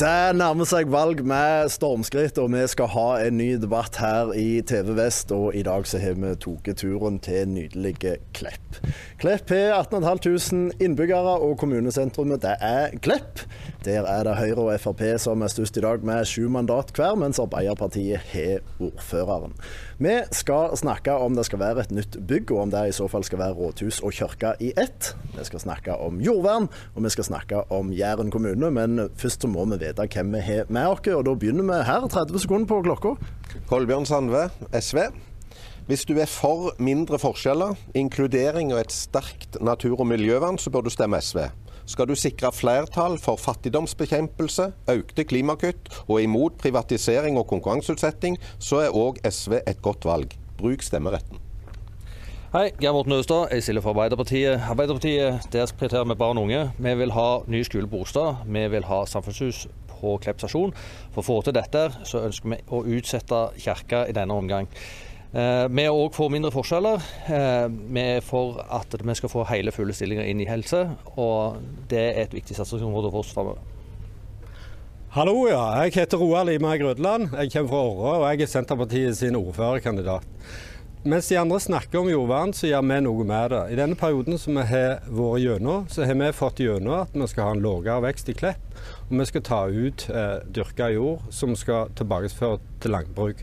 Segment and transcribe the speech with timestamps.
[0.00, 4.62] Det nærmer seg valg med stormskritt, og vi skal ha en ny debatt her i
[4.64, 5.28] TV Vest.
[5.36, 8.78] Og i dag så har vi tatt turen til nydelige Klepp.
[9.20, 13.44] Klepp har 18.500 innbyggere, og kommunesentrumet det er Klepp.
[13.84, 17.18] Der er det Høyre og Frp som er størst i dag, med sju mandat hver,
[17.20, 19.52] mens Arbeiderpartiet har ordføreren.
[20.00, 23.04] Vi skal snakke om det skal være et nytt bygg, og om det i så
[23.08, 25.12] fall skal være rådhus og kirke i ett.
[25.36, 28.72] Vi skal snakke om jordvern, og vi skal snakke om Jæren kommune.
[28.72, 31.02] Men først så må vi vite vite hvem vi har med oss.
[31.14, 33.16] Og da begynner vi her, 30 sekunder på klokka.
[33.70, 35.10] Kolbjørn Sandve, SV.
[35.90, 40.86] Hvis du er for mindre forskjeller, inkludering og et sterkt natur- og miljøvern, så bør
[40.86, 41.48] du stemme SV.
[41.90, 48.94] Skal du sikre flertall for fattigdomsbekjempelse, økte klimakutt og imot privatisering og konkurranseutsetting, så er
[48.94, 50.36] òg SV et godt valg.
[50.60, 51.40] Bruk stemmeretten.
[52.50, 53.52] Hei, Geir Morten Østad.
[53.54, 54.56] Jeg stiller for Arbeiderpartiet.
[54.70, 56.72] Arbeiderpartiet der prioriterer vi barn og unge.
[56.78, 58.40] Vi vil ha ny skole på Ostad.
[58.46, 59.68] Vi vil ha samfunnshus
[60.00, 60.74] på Klepp stasjon.
[61.14, 64.68] For å få til dette så ønsker vi å utsette kirka i denne omgang.
[65.30, 67.04] Eh, vi er òg for mindre forskjeller.
[67.30, 71.60] Eh, vi er for at vi skal få hele fulle stillinger inn i helse, og
[71.90, 73.62] det er et viktig satsingsområde for oss framover.
[75.10, 75.62] Hallo, ja.
[75.82, 77.32] Jeg heter Roar Lima Grødland.
[77.34, 80.26] Jeg kommer fra Åre, og jeg er Senterpartiet sin ordførerkandidat.
[81.02, 83.60] Mens de andre snakker om jordvern, så gjør vi noe med det.
[83.72, 87.28] I denne perioden som vi har vært gjennom, så har vi fått gjennom at vi
[87.30, 88.66] skal ha en lavere vekst i Klepp.
[89.06, 93.40] Og vi skal ta ut eh, dyrka jord som skal tilbakeføres til landbruk.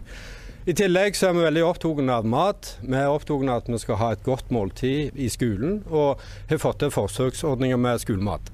[0.70, 2.70] I tillegg så er vi veldig opptatt av mat.
[2.84, 6.22] Vi er opptatt av at vi skal ha et godt måltid i skolen, og
[6.52, 8.52] har fått til forsøksordninger med skolemat.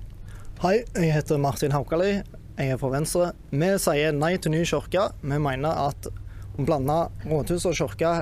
[0.61, 2.21] Hei, jeg heter Martin Haukali.
[2.55, 3.33] Jeg er fra Venstre.
[3.51, 5.09] Vi sier nei til ny kirke.
[5.19, 8.13] Vi mener at å blande rådhus og kirke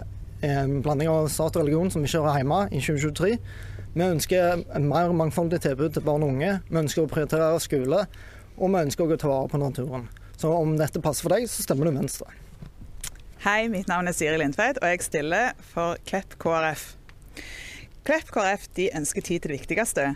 [0.42, 3.32] en blanding av stat og religion som ikke hører hjemme i 2023.
[3.94, 6.54] Vi ønsker en mer mangfoldig tilbud til barn og unge.
[6.70, 8.06] Vi ønsker å prioritere skole,
[8.58, 10.08] og vi ønsker å ta vare på naturen.
[10.40, 12.32] Så om dette passer for deg, så stemmer du Venstre.
[13.44, 16.92] Hei, mitt navn er Siri Lindtveit, og jeg stiller for Klepp KrF.
[18.06, 20.12] Klepp KrF ønsker tid til det viktigste.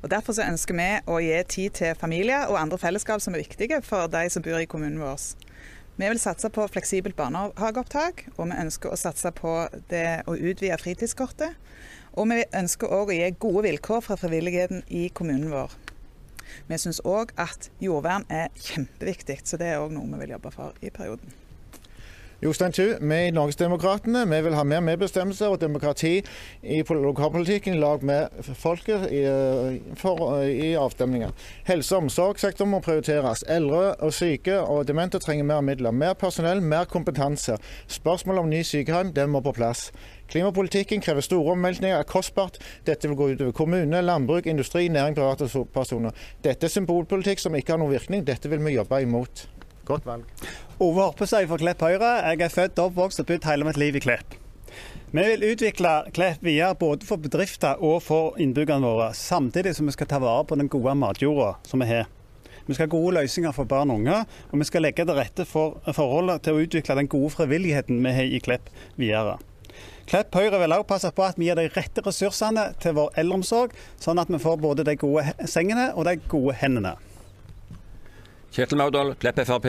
[0.00, 3.82] Og Derfor ønsker vi å gi tid til familier og andre fellesskap som er viktige
[3.84, 5.20] for de som bor i kommunen vår.
[6.00, 9.50] Vi vil satse på fleksibelt barnehageopptak, og vi ønsker å satse på
[9.90, 11.58] det å utvide fritidskortet.
[12.16, 15.74] Og vi ønsker òg å gi gode vilkår for frivilligheten i kommunen vår.
[16.70, 20.54] Vi syns òg at jordvern er kjempeviktig, så det er òg noe vi vil jobbe
[20.56, 21.36] for i perioden.
[22.40, 26.22] Jostein Thu, vi i Norgesdemokratene vi vil ha mer medbestemmelse og demokrati
[26.62, 29.20] i lokalpolitikken i lag med folket i,
[30.00, 31.34] for, i avstemninger.
[31.68, 33.44] Helse- og omsorgssektoren må prioriteres.
[33.44, 35.92] Eldre og syke og demente trenger mer midler.
[35.92, 37.58] Mer personell, mer kompetanse.
[37.86, 39.90] Spørsmål om ny sykehjem, det må på plass.
[40.32, 42.56] Klimapolitikken krever store omveltninger, er kostbart.
[42.86, 46.16] Dette vil gå utover kommune, landbruk, industri, næring, private personer.
[46.44, 48.24] Dette er symbolpolitikk som ikke har noen virkning.
[48.24, 49.50] Dette vil vi jobbe imot.
[49.88, 50.28] Godt valg.
[50.80, 52.12] Ove Horpestad fra Klepp Høyre.
[52.30, 54.36] Jeg er født, oppvokst og bodd hele mitt liv i Klepp.
[55.10, 59.96] Vi vil utvikle Klepp videre både for bedrifter og for innbyggerne våre, samtidig som vi
[59.96, 62.06] skal ta vare på den gode matjorda som vi har.
[62.68, 64.20] Vi skal ha gode løsninger for barn og unge,
[64.52, 68.14] og vi skal legge til rette for forholdet til å utvikle den gode frivilligheten vi
[68.14, 68.70] har i Klepp
[69.00, 69.40] videre.
[70.06, 73.74] Klepp Høyre vil også passe på at vi gir de rette ressursene til vår eldreomsorg,
[73.98, 76.94] sånn at vi får både de gode sengene og de gode hendene.
[78.50, 79.66] Kjetil Maudal, Klepp Frp.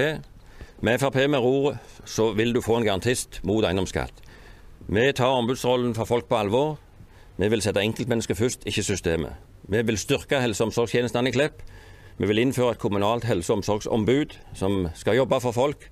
[0.82, 1.78] Med Frp med roret
[2.10, 4.24] så vil du få en garantist mot eiendomsskatt.
[4.90, 6.80] Vi tar ombudsrollen for folk på alvor.
[7.38, 9.38] Vi vil sette enkeltmennesket først, ikke systemet.
[9.70, 11.62] Vi vil styrke helse- og omsorgstjenestene i Klepp.
[12.18, 15.90] Vi vil innføre et kommunalt helse- og omsorgsombud som skal jobbe for folk.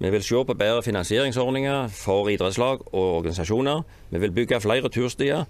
[0.00, 3.82] Vi vil se på bedre finansieringsordninger for idrettslag og organisasjoner.
[4.10, 5.44] Vi vil bygge flere turstier.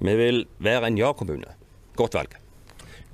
[0.00, 1.54] Vi vil være en ja-kommune.
[1.96, 2.43] Godt valg.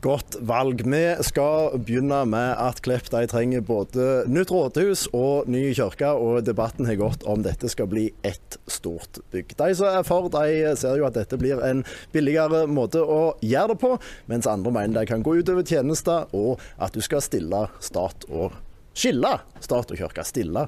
[0.00, 0.80] Godt valg.
[0.88, 6.46] Vi skal begynne med at Klepp de trenger både nytt rådhus og ny kirke, og
[6.46, 9.52] debatten har gått om dette skal bli ett stort bygg.
[9.58, 11.82] De som er for, de ser jo at dette blir en
[12.14, 13.92] billigere måte å gjøre det på,
[14.32, 18.56] mens andre mener det kan gå utover tjenester, og at du skal stille stat og
[18.96, 20.24] skille stat og kirke.
[20.24, 20.64] Stille,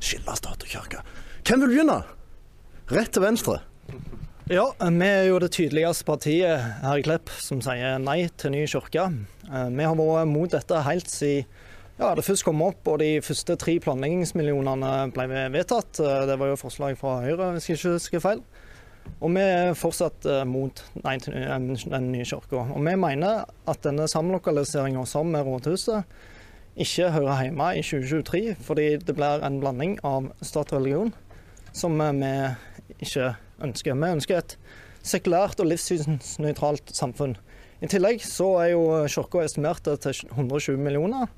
[0.00, 1.04] skille stat og kirke.
[1.44, 2.00] Hvem vil begynne?
[2.88, 3.60] Rett til venstre.
[4.50, 8.64] Ja, vi er jo det tydeligste partiet her i Klepp som sier nei til ny
[8.66, 9.04] kirke.
[9.46, 11.44] Eh, vi har vært mot dette helt siden
[12.00, 16.00] ja, det først kom opp og de første tre planleggingsmillionene ble vedtatt.
[16.02, 18.40] Eh, det var jo forslag fra Høyre, hvis jeg ikke husker feil.
[19.20, 22.64] Og vi er fortsatt eh, mot nei til den nye kirka.
[22.74, 26.10] Og vi mener at denne samlokaliseringa sammen med rådhuset
[26.74, 31.14] ikke hører hjemme i 2023, fordi det blir en blanding av stat og religion
[31.70, 32.34] som vi
[32.98, 33.28] ikke
[33.64, 33.96] ønsker.
[33.96, 34.56] Vi ønsker et
[35.06, 37.36] sekulært og livssynsnøytralt samfunn.
[37.80, 41.30] I tillegg så er jo kirka estimert til 120 millioner.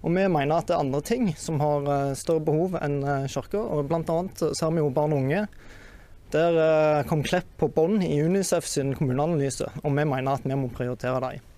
[0.00, 3.26] Og vi mener at det er andre ting som har eh, større behov enn eh,
[3.28, 3.66] kirka.
[3.84, 5.44] Blant annet ser vi jo barn og unge.
[6.32, 10.56] Der eh, kom Klepp på bånn i Unicef sin kommuneanalyse, og vi mener at vi
[10.56, 11.49] må prioritere dem.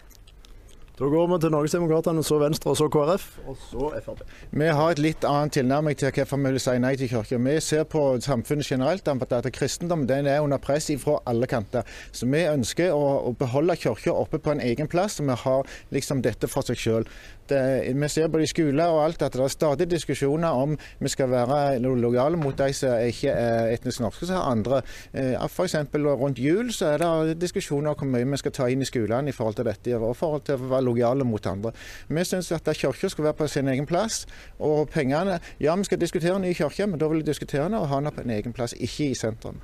[0.98, 4.18] Da går vi til Norgesdemokratene, så Venstre, og så KrF, og så Frp.
[4.52, 7.38] Vi har et litt annet tilnærming til hvorfor vi vil si nei til kirka.
[7.46, 11.88] Vi ser på samfunnet generelt at kristendom den er under press fra alle kanter.
[12.12, 15.72] Så vi ønsker å, å beholde kirka oppe på en egen plass, og vi har
[15.96, 17.08] liksom dette for seg sjøl.
[17.52, 21.30] Vi ser både i skoler og alt at det er stadig diskusjoner om vi skal
[21.30, 24.82] være lojale mot de som ikke er etnisk norske, som har andre.
[25.12, 25.76] Eh, F.eks.
[25.94, 29.30] rundt jul så er det diskusjoner om hvor mye vi skal ta inn i skolene
[29.30, 31.72] i forhold til dette, og i forhold til å være lojale mot andre.
[32.08, 34.26] Vi syns at kirka skal være på sin egen plass.
[34.58, 37.88] Og pengene Ja, vi skal diskutere ny kirke, men da vil vi diskutere den og
[37.88, 39.60] ha den på en egen plass, ikke i sentrum.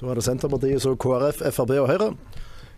[0.00, 2.10] Da er det Senterpartiet, så KrF, Frp og Høyre.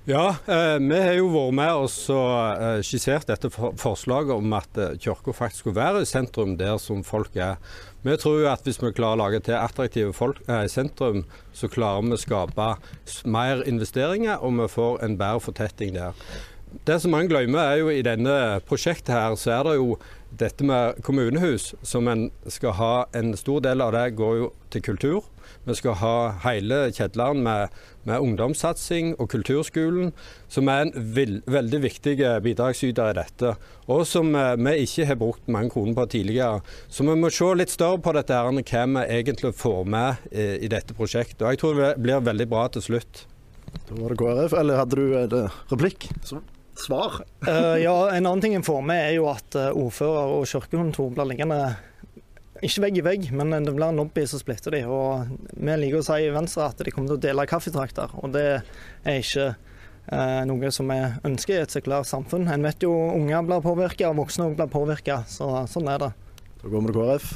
[0.09, 4.79] Ja, eh, vi har jo vært med og eh, skissert dette for forslaget om at
[4.79, 7.57] eh, kirka faktisk skulle være i sentrum der som folk er.
[8.07, 11.25] Vi tror jo at hvis vi klarer å lage til attraktive folk eh, i sentrum,
[11.51, 12.69] så klarer vi å skape
[13.27, 16.15] mer investeringer, og vi får en bedre fortetting der.
[16.87, 19.97] Det som man glemmer er jo i denne prosjektet her, så er det jo
[20.31, 24.87] dette med kommunehus, som en skal ha En stor del av det går jo til
[24.87, 25.27] kultur.
[25.67, 27.73] Vi skal ha hele kjedleren med,
[28.07, 30.13] med ungdomssatsing og kulturskolen,
[30.47, 32.15] som er en vil, veldig viktig
[32.45, 33.55] bidragsyter i dette.
[33.91, 36.61] Og som eh, vi ikke har brukt mange kroner på tidligere.
[36.87, 40.47] Så vi må se litt større på dette her, hva vi egentlig får med i,
[40.69, 41.43] i dette prosjektet.
[41.43, 43.25] Og jeg tror det blir veldig bra til slutt.
[43.89, 46.07] Da var det KrF, eller hadde du en eh, replikk?
[46.23, 46.45] Så
[46.77, 47.23] svar?
[47.49, 51.31] uh, ja, en annen ting en får med, er jo at ordfører og kirkekontor blir
[51.31, 51.61] liggende
[52.65, 54.83] ikke vegg i vegg, men det blir en lobby som splitter de.
[54.89, 58.33] Og vi liker å si i Venstre at de kommer til å dele kaffetrakter, og
[58.37, 58.47] det
[59.05, 60.99] er ikke eh, noe som vi
[61.29, 62.49] ønsker i et sekulært samfunn.
[62.53, 66.13] En vet jo unger blir påvirka, voksne blir påvirka, så sånn er det.
[66.63, 67.31] Da går vi til KrF.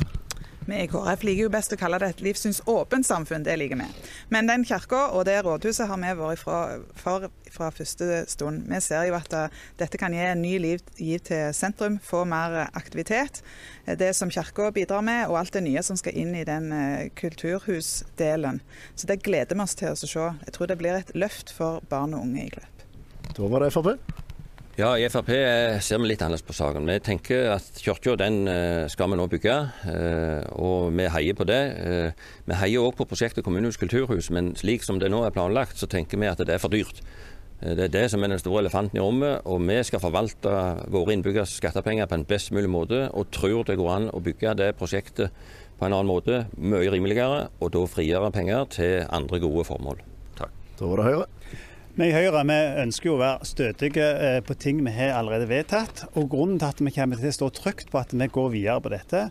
[0.71, 3.89] Vi i KrF liker jo best å kalle det et livssynsåpent samfunn, det liker vi.
[4.31, 6.61] Men den kirka og det rådhuset har vi vært fra,
[6.95, 8.69] for fra første stund.
[8.71, 12.23] Vi ser jo at uh, dette kan gi en ny liv giv til sentrum, få
[12.29, 13.43] mer aktivitet.
[13.87, 16.71] Eh, det som kirka bidrar med, og alt det nye som skal inn i den
[17.19, 18.63] kulturhusdelen.
[18.95, 20.31] Så det gleder vi oss til å se.
[20.47, 22.87] Jeg tror det blir et løft for barn og unge i Klepp.
[23.35, 24.30] Da var det Frp.
[24.81, 26.87] Ja, I Frp eh, ser vi litt annerledes på saken.
[26.89, 29.57] Vi tenker at kirka den eh, skal vi nå bygge,
[29.93, 31.59] eh, og vi heier på det.
[32.47, 35.91] Vi heier òg på prosjektet kommunehus kulturhus, men slik som det nå er planlagt, så
[35.91, 37.03] tenker vi at det er for dyrt.
[37.61, 40.55] Det er det som er den store elefanten i rommet, og vi skal forvalte
[40.89, 44.55] våre innbyggeres skattepenger på en best mulig måte, og tror det går an å bygge
[44.63, 45.29] det prosjektet
[45.77, 50.01] på en annen måte, mye rimeligere, og da frigjøre penger til andre gode formål.
[50.41, 50.57] Takk.
[50.81, 51.29] Da var det Høyre.
[52.01, 55.51] Vi i Høyre vi ønsker jo å være stødige eh, på ting vi har allerede
[55.51, 56.07] vedtatt.
[56.15, 58.81] og Grunnen til at vi kommer til å stå trygt på at vi går videre
[58.81, 59.27] på dette,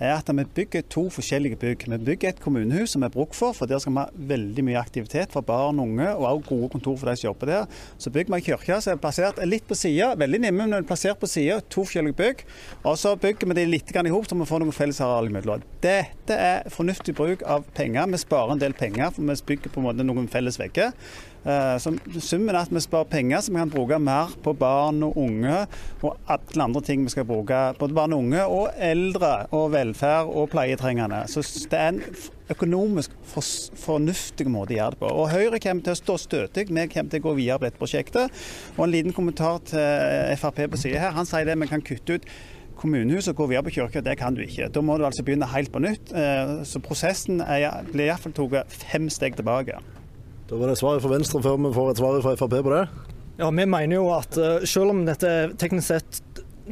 [0.00, 1.84] er at vi bygger to forskjellige bygg.
[1.92, 4.64] Vi bygger et kommunehus som vi har bruk for, for der skal vi ha veldig
[4.64, 7.76] mye aktivitet for barn og unge, og også gode kontor for de som jobber der.
[8.00, 11.20] Så bygger vi en kirke som er plassert litt på sida, veldig nimme, men plassert
[11.20, 11.60] på sida.
[11.76, 12.46] To forskjellige bygg.
[12.86, 15.68] Og så bygger vi de litt i hop, så vi får noen fellesareal imellom.
[15.84, 18.08] Dette er fornuftig bruk av penger.
[18.16, 20.96] Vi sparer en del penger, for vi bygger på en måte noen felles vegger.
[21.44, 21.92] Eh, så
[22.24, 25.64] summen er at vi sparer penger som vi kan bruke mer på barn og unge,
[26.02, 27.60] og alle andre ting vi skal bruke.
[27.78, 31.24] Både barn og unge, og eldre, og velferd og pleietrengende.
[31.28, 32.02] Så det er en
[32.52, 33.44] økonomisk for,
[33.80, 35.12] fornuftig måte å gjøre det på.
[35.12, 36.66] Og Høyre kommer til å stå støtig.
[36.68, 38.44] Vi kommer til å gå videre på dette prosjektet.
[38.76, 41.16] Og en liten kommentar til Frp på siden her.
[41.16, 42.28] Han sier det vi kan kutte ut
[42.78, 44.68] kommunehus og gå videre på kirka, det kan du ikke.
[44.68, 46.12] Da må du altså begynne helt på nytt.
[46.12, 49.78] Eh, så prosessen er, blir iallfall tatt fem steg tilbake.
[50.48, 52.84] Da var det svaret fra Venstre før vi får et svar fra Frp på det.
[53.38, 56.20] Ja, Vi mener jo at uh, selv om dette er teknisk sett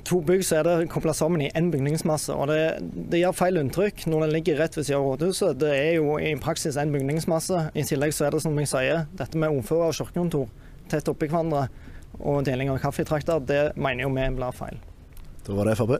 [0.08, 2.32] to bygg, så er det kobla sammen i én bygningsmasse.
[2.32, 2.78] og det,
[3.10, 5.58] det, gjør feil inntrykk når den ligger rett ved siden av rådhuset.
[5.60, 7.66] Det er jo i praksis en bygningsmasse.
[7.74, 10.48] I tillegg så er det som jeg sier, dette med ordfører og kirkekontor
[10.92, 11.66] tett oppi hverandre
[12.20, 14.80] og deling av kaffetrakter, det mener jo vi blir feil.
[15.46, 15.98] Da var det Frp.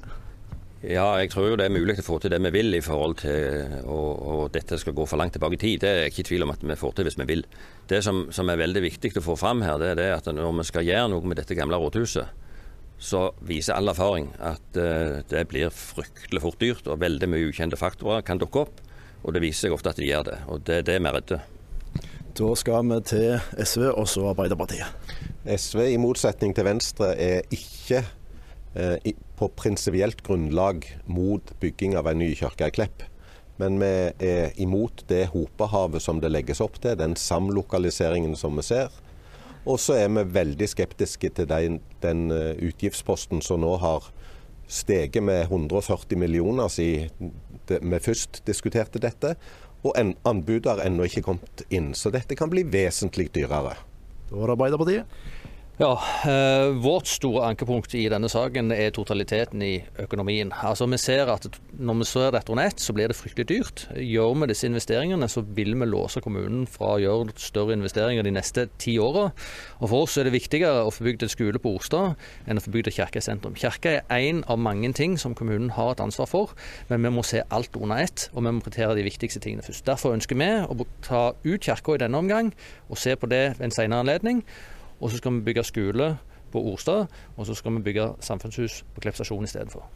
[0.83, 3.21] Ja, jeg tror jo det er mulig å få til det vi vil i forhold
[3.21, 5.83] til og, dette skal gå for langt tilbake i tid.
[5.85, 7.45] Det er jeg ikke i tvil om at vi får til hvis vi vil.
[7.89, 10.57] Det som, som, er veldig viktig å få fram her, det er det at når
[10.59, 12.41] vi skal gjøre noe med dette gamle rådhuset,
[13.03, 17.79] så viser all erfaring at uh, det blir fryktelig fort dyrt, og veldig mye ukjente
[17.79, 18.81] faktorer kan dukke opp.
[19.23, 20.39] Og det viser seg ofte at de gjør det.
[20.51, 21.39] Og det er det vi er redde.
[22.39, 25.15] Da skal vi til SV og så Arbeiderpartiet.
[25.47, 28.22] SV, i motsetning til Venstre, er ikke Eh,
[28.73, 33.03] på prinsipielt grunnlag mot bygging av en ny kirke i Klepp.
[33.61, 33.91] Men vi
[34.25, 38.95] er imot det hopehavet som det legges opp til, den samlokaliseringen som vi ser.
[39.63, 44.09] Og så er vi veldig skeptiske til den, den eh, utgiftsposten som nå har
[44.73, 47.33] steget med 140 millioner siden
[47.69, 49.37] vi først diskuterte dette.
[49.83, 53.77] Og en, anbudet har ennå ikke kommet inn, så dette kan bli vesentlig dyrere.
[54.29, 55.23] Det var Arbeiderpartiet.
[55.81, 60.51] Ja, eh, Vårt store ankepunkt i denne saken er totaliteten i økonomien.
[60.53, 63.87] Altså Vi ser at når vi ser dette under ett, så blir det fryktelig dyrt.
[63.97, 68.35] Gjør vi disse investeringene, så vil vi låse kommunen fra å gjøre større investeringer de
[68.37, 69.31] neste ti åra.
[69.81, 72.75] For oss er det viktigere å få bygd en skole på Orstad enn å få
[72.77, 73.25] bygd en kirke.
[73.57, 76.53] Kirke er én av mange ting som kommunen har et ansvar for,
[76.91, 79.87] men vi må se alt under ett, og vi må prioritere de viktigste tingene først.
[79.89, 82.53] Derfor ønsker vi å ta ut kirka i denne omgang,
[82.91, 84.45] og se på det ved en senere anledning.
[85.03, 86.19] Og så skal vi bygge skole
[86.53, 87.07] på Orstad,
[87.37, 89.89] og så skal vi bygge samfunnshus på Klepp stasjon istedenfor.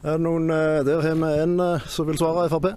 [0.00, 2.72] Er det noen eh, Der har vi en eh, som vil svare Frp?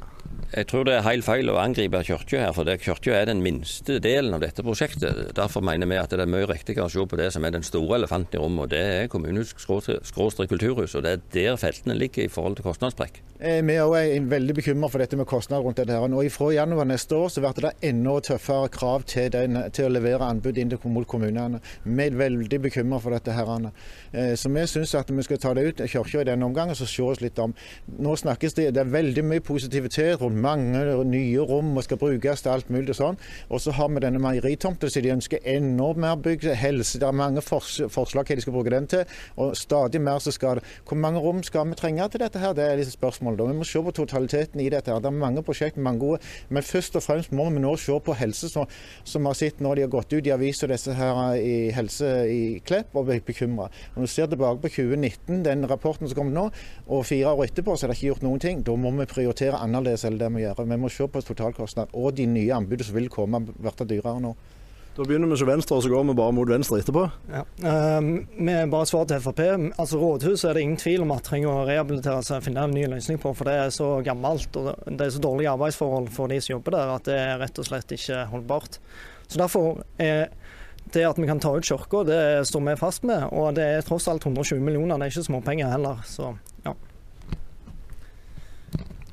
[0.54, 3.96] Jeg tror det er helt feil å angripe Kirka her, for Kirka er den minste
[4.04, 5.32] delen av dette prosjektet.
[5.34, 7.66] Derfor mener vi at det er mye riktigere å se på det som er den
[7.66, 10.94] store elefanten i rommet, og det er kommunehus skråstrek kulturhus.
[10.94, 13.18] Og det er der feltene ligger i forhold til kostnadssprekk.
[13.40, 15.98] Eh, vi er også veldig bekymra for dette med kostnader rundt dette.
[15.98, 16.06] her.
[16.06, 19.96] Og Fra januar neste år så blir det enda tøffere krav til, den, til å
[19.96, 21.64] levere anbud inn mot kommunene.
[21.84, 23.34] Vi er veldig bekymra for dette.
[23.34, 23.72] her.
[24.14, 26.78] Eh, så vi syns at vi skal ta det ut kirka i denne omgang og
[26.78, 27.54] så se oss litt om.
[28.00, 32.44] Nå snakkes det, det er veldig mye positivitet rundt mange nye rom og skal brukes
[32.44, 33.20] til alt mulig og sånn.
[33.50, 36.46] Og så har vi denne meieritomta så de ønsker enda mer bygg.
[36.60, 39.06] Helse, det er mange forslag hva de skal bruke den til.
[39.42, 40.68] Og stadig mer så skal det.
[40.88, 42.56] Hvor mange rom skal vi trenge til dette her?
[42.58, 43.40] Det er liksom spørsmålet.
[43.40, 43.50] Da.
[43.52, 44.92] Vi må se på totaliteten i dette.
[44.92, 45.00] her.
[45.04, 46.20] Det er mange prosjekter, mange gode.
[46.50, 48.68] Men først og fremst må vi nå se på helse, som,
[49.04, 52.42] som har sett når de har gått ut i aviser disse her i helse i
[52.66, 53.70] Klepp, og blitt bekymra.
[53.96, 56.50] Når vi ser tilbake på 2019, den rapporten som kom nå,
[56.88, 58.64] og fire år etterpå, så er det ikke gjort noen ting.
[58.66, 60.64] Da må vi prioritere annerledes enn det vi gjør.
[60.66, 64.36] Vi må se på totalkostnad og de nye anbudene som vil komme, blir dyrere nå.
[64.94, 67.08] Da begynner vi ikke venstre, og så går vi bare mot venstre etterpå.
[67.34, 67.42] Ja.
[67.98, 69.40] Um, vi bare svar til Frp.
[69.82, 72.76] Altså Rådhuset er det ingen tvil om at trenger å rehabilitere seg og finne en
[72.78, 73.32] ny løsning på.
[73.34, 76.78] For det er så gammelt og det er så dårlige arbeidsforhold for de som jobber
[76.78, 78.78] der at det er rett og slett ikke holdbart.
[79.26, 80.28] Så derfor er
[80.94, 83.26] det at vi kan ta ut kirka, det står vi fast med.
[83.34, 86.06] Og det er tross alt 120 millioner, det er ikke småpenger heller.
[86.06, 86.36] Så.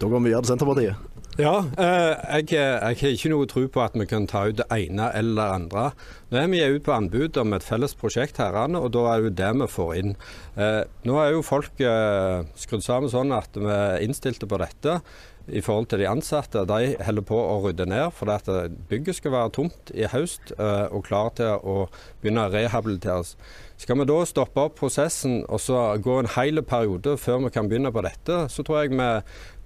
[0.00, 1.08] Da går vi videre til Senterpartiet.
[1.40, 4.66] Ja, eh, jeg, jeg, har ikke noe tro på at vi kan ta ut det
[4.72, 5.82] ene eller det andre.
[6.32, 9.28] Nå er vi ute på anbud om et felles prosjekt herrene, og da er det
[9.28, 10.14] jo det vi får inn.
[10.56, 14.98] Eh, nå er jo folk eh, skrudd sammen sånn at vi er innstilte på dette
[15.50, 16.64] i forhold til de ansatte.
[16.68, 18.48] De holder på å rydde ned, for at
[18.90, 21.88] bygget skal være tomt i høst og klar til å
[22.20, 23.32] begynne å rehabiliteres.
[23.80, 27.70] Skal vi da stoppe opp prosessen og så gå en hel periode før vi kan
[27.70, 29.08] begynne på dette, så tror jeg vi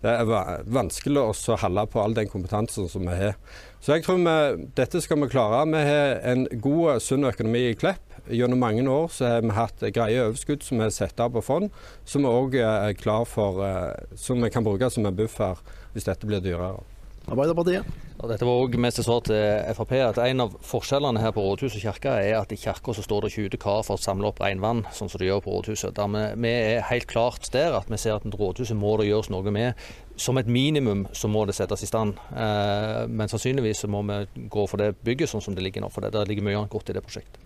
[0.04, 3.38] det er vanskelig å holde på all den kompetansen som vi har.
[3.80, 5.62] Så jeg tror vi, dette skal vi klare.
[5.72, 8.02] Vi har en god, sunn økonomi i Klepp.
[8.28, 11.72] Gjennom mange år har vi hatt greie overskudd som vi har satt av på fond,
[12.08, 15.60] som vi òg er klar for, eh, som vi kan bruke som en buffer
[15.92, 16.80] hvis dette blir dyrere.
[17.24, 17.86] Arbeiderpartiet.
[18.20, 21.80] Og dette var også mest svar til Frp at en av forskjellene her på rådhuset
[21.80, 24.28] og kirka er at i kirka så står det ikke ute kar for å samle
[24.28, 25.98] opp regnvann, sånn som det gjør på rådhuset.
[25.98, 29.54] Vi, vi, er helt klart der at vi ser at rådhuset må det gjøres noe
[29.54, 29.84] med.
[30.20, 32.20] Som et minimum så må det settes i stand.
[32.32, 35.90] Eh, men sannsynligvis så må vi gå for det bygget sånn som det ligger nå.
[35.92, 37.40] For det, der ligger mye annet godt i det prosjektet.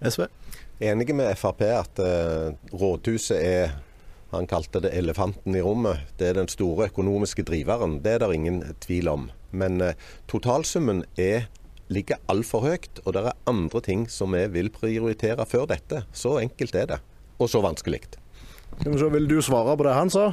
[0.00, 0.26] SV?
[0.80, 3.74] Enige med Frp at uh, rådhuset er
[4.30, 6.04] han kalte det elefanten i rommet.
[6.18, 7.98] Det er den store økonomiske driveren.
[8.04, 9.30] Det er det ingen tvil om.
[9.50, 9.98] Men eh,
[10.30, 11.48] totalsummen er,
[11.90, 16.04] ligger altfor høyt, og det er andre ting som vi vil prioritere før dette.
[16.12, 17.00] Så enkelt er det.
[17.40, 18.04] Og så vanskelig.
[18.84, 20.30] Vil du svare på det han sa?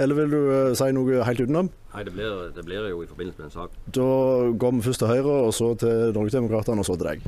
[0.00, 1.70] Eller vil du uh, si noe helt utenom?
[1.90, 3.78] Nei, det blir, det blir, jo i forbindelse med en sak.
[3.92, 4.06] Da
[4.62, 7.24] går vi først til Høyre, og så til Norgesdemokratene, og så til deg.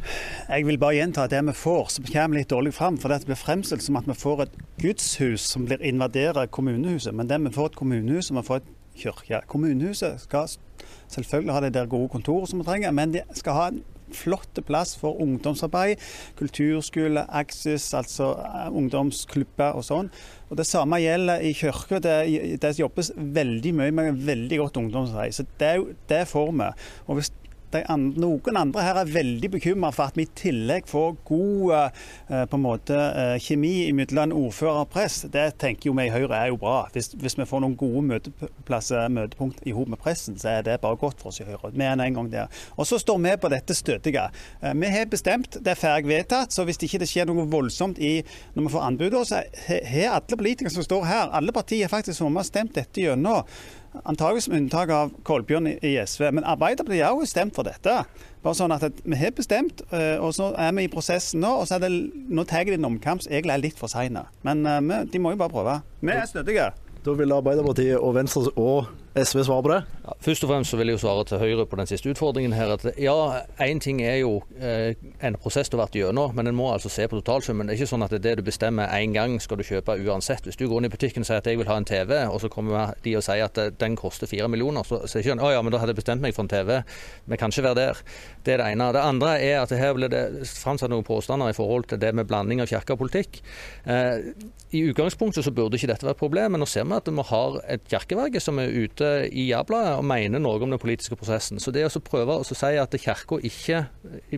[0.49, 2.97] Jeg vil bare gjenta at det vi får, som kommer litt dårlig fram.
[3.03, 7.15] For det blir fremstilt som at vi får et gudshus som blir invaderer kommunehuset.
[7.15, 8.71] Men det vi får et kommunehus, og vi får et
[9.03, 9.43] kirke.
[9.51, 10.49] Kommunehuset skal
[11.13, 14.61] selvfølgelig ha det der gode kontoret som vi trenger, men de skal ha en flott
[14.67, 15.97] plass for ungdomsarbeid.
[16.37, 20.11] Kulturskole, Axis, altså eh, ungdomsklubber og sånn.
[20.53, 21.99] Og Det samme gjelder i kirka.
[22.05, 22.17] Det,
[22.61, 25.33] det, jobbes veldig mye med veldig godt ungdomsarbeid.
[25.33, 25.71] Så det,
[26.11, 26.67] det får vi.
[27.07, 27.33] Og hvis
[27.81, 32.45] andre, noen andre her er veldig bekymra for at vi i tillegg får god eh,
[32.51, 35.23] på en måte eh, kjemi mellom ordfører og press.
[35.33, 36.77] Det tenker jo vi i Høyre er jo bra.
[36.93, 40.79] Hvis, hvis vi får noen gode møteplasser, møtepunkt i hop med pressen, så er det
[40.85, 41.73] bare godt for oss i Høyre.
[41.73, 42.63] Vi er en gang der.
[42.77, 44.29] Og så står vi på dette stødige.
[44.61, 46.55] Eh, vi har bestemt, det er ferdig vedtatt.
[46.55, 48.19] Så hvis det ikke skjer noe voldsomt i,
[48.55, 52.37] når vi får anbud, så har alle politikere som står her, alle partier faktisk som
[52.37, 53.47] har stemt dette gjennom.
[53.93, 56.31] Antakeligvis med unntak av Kolbjørn i, SV.
[56.33, 57.99] Men Arbeiderpartiet har jo stemt for dette.
[58.43, 61.51] Bare sånn at, Vi har bestemt, eh, og så er vi i prosessen nå.
[61.61, 61.93] og så er det,
[62.33, 64.17] Nå tar de en omkamp som egentlig er litt for sein.
[64.43, 65.77] Men eh, de må jo bare prøve.
[66.01, 66.73] Vi er stødige.
[67.05, 69.81] Da vil Arbeiderpartiet og Venstre og SV svare på det?
[70.07, 72.55] Ja, først og fremst så vil jeg jo svare til Høyre på den siste utfordringen
[72.57, 72.71] her.
[72.73, 76.57] at Ja, én ting er jo eh, en prosess du har vært gjennom, men en
[76.57, 77.69] må altså se på totalsummen.
[77.69, 79.99] Det er ikke sånn at det, er det du bestemmer én gang skal du kjøpe
[80.01, 80.49] uansett.
[80.49, 82.41] Hvis du går inn i butikken og sier at jeg vil ha en TV, og
[82.41, 85.45] så kommer de og sier at eh, den koster fire millioner, så sier ikke en
[85.45, 86.73] å ja, men da hadde jeg bestemt meg for en TV.
[87.29, 88.03] Vi kan ikke være der.
[88.49, 88.89] Det er det ene.
[88.97, 92.31] Det andre er at her ble det framsatt noen påstander i forhold til det med
[92.33, 93.43] blanding av kirke og politikk.
[93.85, 94.33] Eh,
[94.73, 97.29] I utgangspunktet så burde ikke dette være et problem, men nå ser vi at vi
[97.29, 101.17] har et kirkeverge som er ute ute i Jærbladet og mener noe om den politiske
[101.19, 101.61] prosessen.
[101.61, 103.85] Så det å prøve å si at Kirka ikke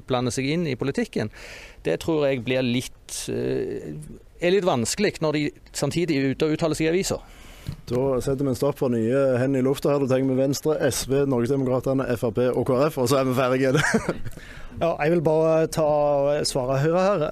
[0.07, 1.31] blander seg inn i politikken,
[1.85, 3.95] det tror jeg blir litt, eh,
[4.41, 7.21] er litt vanskelig når de samtidig er ute og uttaler seg i aviser.
[7.85, 10.01] Da setter vi en stopp for nye hender i lufta her.
[10.01, 13.73] Da tenker vi Venstre, SV, Norgesdemokratene, Frp og KrF, og så er vi ferdige.
[14.83, 15.89] ja, jeg vil bare ta
[16.49, 17.25] svare Høyre her.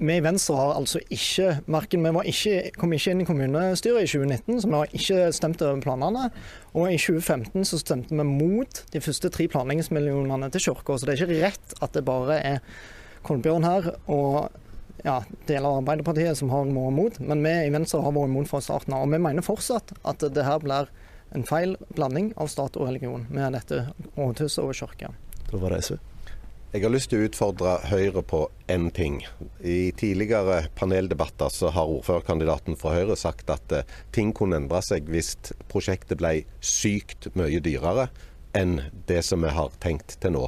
[0.00, 4.10] Vi i Venstre har altså ikke merken, Vi ikke, kom ikke inn i kommunestyret i
[4.10, 6.30] 2019, så vi har ikke stemt over planene.
[6.74, 10.98] Og i 2015 så stemte vi mot de første tre planleggingsmillionene til Kirka.
[10.98, 12.58] Så det er ikke rett at det bare er
[13.22, 13.94] Kolbjørn her.
[14.08, 14.50] og
[15.04, 18.50] ja, deler av Arbeiderpartiet som har vært imot, men vi i Venstre har vært imot
[18.50, 19.06] fra starten av.
[19.06, 20.90] Og vi mener fortsatt at det her blir
[21.36, 23.84] en feil blanding av stat og religion med dette
[24.16, 25.12] rådhuset og kirka.
[25.50, 25.98] Da var det SV.
[26.70, 29.16] Jeg har lyst til å utfordre Høyre på én ting.
[29.58, 33.82] I tidligere paneldebatter så har ordførerkandidaten fra Høyre sagt at uh,
[34.14, 35.32] ting kunne endre seg hvis
[35.72, 38.06] prosjektet ble sykt mye dyrere
[38.54, 38.78] enn
[39.10, 40.46] det som vi har tenkt til nå.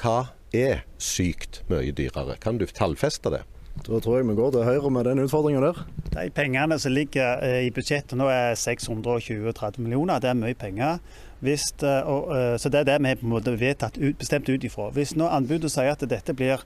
[0.00, 2.34] Hva er sykt mye dyrere?
[2.42, 3.44] Kan du tallfeste det?
[3.80, 5.82] Da tror jeg vi går til Høyre med den utfordringa der.
[6.10, 10.20] De pengene som ligger eh, i budsjettet nå er 620-30 millioner.
[10.20, 10.98] Det er mye penger.
[11.40, 14.66] Hvis, eh, og, eh, så det er det vi på en måte vedtatt bestemt ut
[14.66, 14.90] ifra.
[14.94, 16.64] Hvis nå anbudet sier at dette blir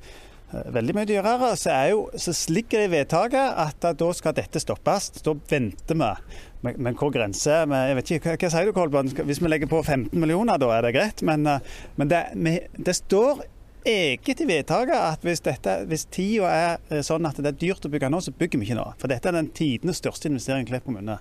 [0.55, 5.09] veldig mye dyrere, så, jo, så ligger det i vedtaket at da skal dette stoppes.
[5.25, 6.11] Da venter vi.
[6.65, 9.11] Men, men hvor grense jeg vet ikke, Hva, sier du, Kolbjørn?
[9.27, 11.25] Hvis vi legger på 15 millioner, da er det greit.
[11.27, 11.49] Men,
[11.99, 12.23] men det,
[12.79, 13.43] det, står
[13.85, 17.87] eget i vedtaket at hvis, dette, hvis tida er eh, sånn at det er dyrt
[17.87, 18.87] å bygge nå, så bygger vi ikke nå.
[19.01, 21.19] For dette er den tidenes største investering i Klepp kommune.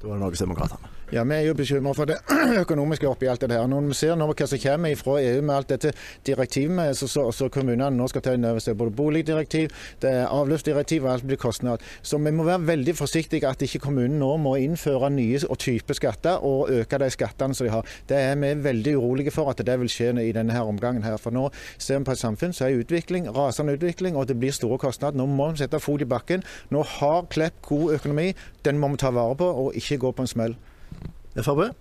[0.00, 0.92] Da er det Norgesdemokratene.
[1.12, 2.16] Ja, Vi er jo bekymra for det
[2.62, 3.66] økonomiske oppi alt det her.
[3.68, 5.90] Når vi ser nå hva som kommer fra EU med alt dette
[6.24, 11.12] direktivet så kommunene nå skal ta inn over seg, både boligdirektiv, det er avløpsdirektiv og
[11.12, 11.84] alt blir kostnad.
[12.02, 15.94] Så vi må være veldig forsiktige at ikke kommunen nå må innføre nye og type
[15.98, 17.94] skatter og øke de skattene som de har.
[18.08, 21.20] Det er vi veldig urolige for at det vil skje i denne her omgangen her.
[21.20, 24.56] For nå ser vi på et samfunn som er utvikling, rasende utvikling, og det blir
[24.56, 25.20] store kostnader.
[25.20, 26.46] Nå må vi sette fot i bakken.
[26.72, 28.30] Nå har Klepp god økonomi,
[28.64, 30.56] den må vi ta vare på og ikke gå på en smell.
[31.34, 31.74] Frp?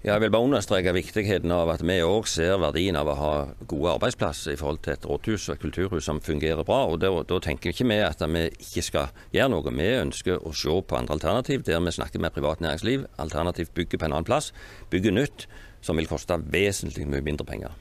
[0.00, 3.32] Jeg vil bare understreke viktigheten av at vi òg ser verdien av å ha
[3.68, 6.86] gode arbeidsplasser i forhold til et rådhus og et kulturhus som fungerer bra.
[6.88, 9.74] og Da, da tenker ikke vi at vi ikke skal gjøre noe.
[9.76, 13.04] Vi ønsker å se på andre alternativ der vi snakker med privat næringsliv.
[13.18, 14.54] Alternativt bygge på en annen plass.
[14.88, 15.46] Bygge nytt,
[15.84, 17.76] som vil koste vesentlig mye mindre penger.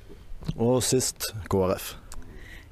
[0.57, 1.93] Og sist KrF.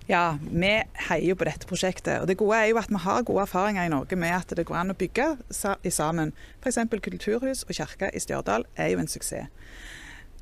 [0.07, 0.69] Ja, vi
[1.09, 2.21] heier på dette prosjektet.
[2.21, 4.63] Og Det gode er jo at vi har gode erfaringer i Norge med at det
[4.69, 5.33] går an å bygge
[5.83, 6.31] i sammen.
[6.61, 6.79] F.eks.
[7.03, 9.51] kulturhus og kirke i Stjørdal er jo en suksess.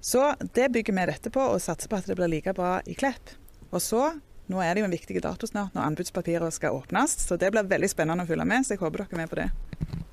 [0.05, 0.21] Så
[0.53, 3.31] det bygger vi dette på, og satser på at det blir like bra i Klepp.
[3.71, 4.11] Og så,
[4.53, 7.65] nå er det jo en viktig dato snart når anbudspapiret skal åpnes, så det blir
[7.65, 8.67] veldig spennende å følge med.
[8.67, 9.47] Så jeg håper dere er med på det.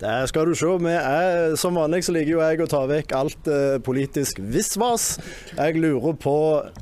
[0.00, 0.70] Der skal du se.
[0.96, 5.18] Er, som vanlig så liker jo jeg å ta vekk alt eh, politisk visvas.
[5.58, 6.38] Jeg lurer på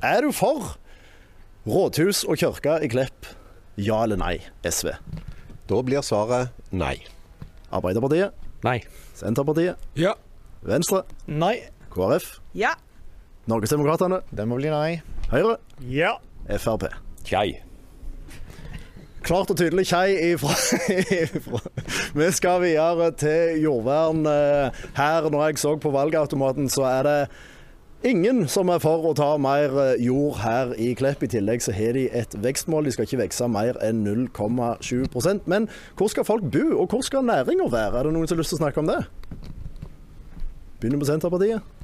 [0.06, 0.76] Er du for
[1.68, 3.26] Rådhus og kirke i Klepp,
[3.76, 4.94] ja eller nei, SV?
[5.68, 6.94] Da blir svaret nei.
[7.70, 8.32] Arbeiderpartiet?
[8.64, 8.78] Nei.
[9.14, 9.76] Senterpartiet?
[10.00, 10.14] Ja.
[10.64, 11.02] Venstre?
[11.28, 11.58] Nei.
[11.92, 12.38] KrF?
[12.56, 12.72] Ja.
[13.50, 14.22] Norgesdemokratene?
[14.32, 15.02] Det må bli nei.
[15.30, 15.58] Høyre?
[15.84, 16.16] Ja.
[16.48, 16.88] Frp?
[17.28, 17.60] Kjei.
[19.20, 20.56] Klart og tydelig kjei ifra,
[21.36, 21.60] ifra.
[22.16, 24.24] Vi skal videre til jordvern.
[24.26, 27.18] Eh, her, når jeg så på valgautomaten, så er det
[28.00, 31.20] Ingen som er for å ta mer eh, jord her i Klepp.
[31.26, 32.86] I tillegg så har de et vekstmål.
[32.88, 35.66] De skal ikke vokse mer enn 0,7% Men
[36.00, 38.00] hvor skal folk bo, og hvor skal næringa være?
[38.00, 39.02] Er det noen som har lyst til å snakke om det?
[40.80, 41.76] Begynner på Senterpartiet.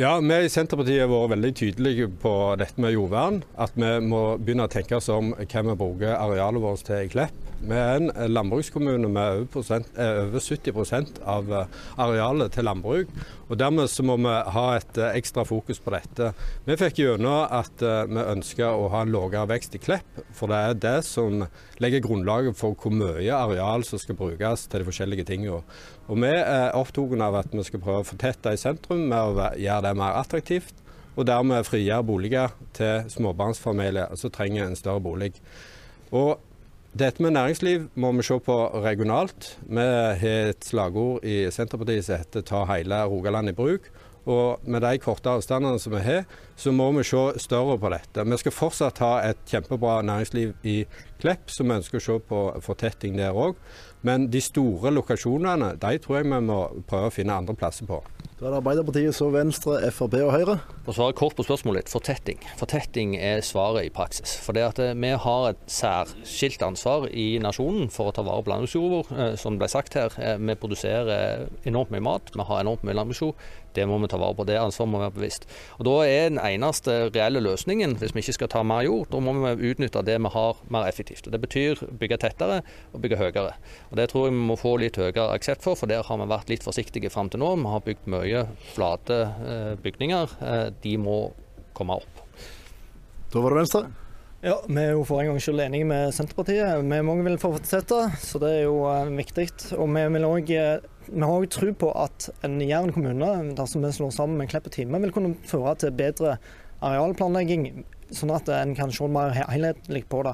[0.00, 3.42] Ja, Vi i Senterpartiet har vært veldig tydelige på dette med jordvern.
[3.60, 7.12] At vi må begynne å tenke oss om hva vi bruker arealet vårt til i
[7.12, 7.51] Klepp.
[7.62, 11.52] Vi er en landbrukskommune med over, over 70% av
[12.00, 13.12] arealet til landbruk.
[13.48, 16.32] og Dermed så må vi ha et ekstra fokus på dette.
[16.66, 20.58] Vi fikk gjennom at vi ønsker å ha en lavere vekst i Klepp, for det
[20.58, 21.44] er det som
[21.78, 25.62] legger grunnlaget for hvor mye areal som skal brukes til de forskjellige tingene.
[26.10, 29.52] Og Vi er opptatt av at vi skal prøve å fortette i sentrum med å
[29.54, 30.82] gjøre det mer attraktivt
[31.16, 35.34] og dermed frigjøre boliger til småbarnsfamilier som trenger en større bolig.
[36.12, 36.40] Og
[36.92, 39.58] dette med næringsliv må vi se på regionalt.
[39.64, 43.88] Vi har et slagord i Senterpartiet som heter 'ta hele Rogaland i bruk'.
[44.26, 46.24] Og med de korte avstandene som vi har,
[46.56, 48.24] så må vi se større på dette.
[48.30, 50.84] Vi skal fortsatt ha et kjempebra næringsliv i
[51.20, 53.54] Klepp, så vi ønsker å se på fortetting der òg.
[54.02, 58.02] Men de store lokasjonene, de tror jeg vi må prøve å finne andre plasser på.
[58.42, 60.56] Da er det Arbeiderpartiet, så Venstre, Frp og Høyre.
[60.82, 62.40] For å svare kort på spørsmålet ditt, fortetting.
[62.58, 64.32] Fortetting er svaret i praksis.
[64.42, 68.42] For det at eh, vi har et særskilt ansvar i nasjonen for å ta vare
[68.42, 69.12] på landbruksjorda vår.
[69.38, 72.98] Som som ble sagt her, eh, vi produserer enormt mye mat, vi har enormt mye
[72.98, 73.46] landbruksjord.
[73.74, 74.46] Det må vi ta vare på.
[74.48, 75.46] Det ansvaret må være bevisst.
[75.78, 79.20] Og Da er den eneste reelle løsningen, hvis vi ikke skal ta mer jord, da
[79.20, 81.26] må vi utnytte det vi har mer effektivt.
[81.26, 83.54] Og Det betyr bygge tettere og bygge høyere.
[83.90, 86.28] Og Det tror jeg vi må få litt høyere aksept for, for der har vi
[86.28, 87.54] vært litt forsiktige fram til nå.
[87.56, 90.36] Vi har bygd mye flate eh, bygninger.
[90.40, 91.32] Eh, de må
[91.74, 92.22] komme opp.
[93.32, 94.01] Da var det Venstre.
[94.42, 96.80] Ja, Vi er jo for en gangs skyld enige med Senterpartiet.
[96.82, 99.44] Vi mange vil fortsette, så det er jo uh, viktig.
[99.76, 103.92] Og vi, også, uh, vi har òg tro på at en Jæren kommune, dersom vi
[103.94, 106.40] slår sammen med Klepp og Time, vil kunne føre til bedre
[106.82, 110.32] arealplanlegging, sånn at en kan se mer helhetlig på det.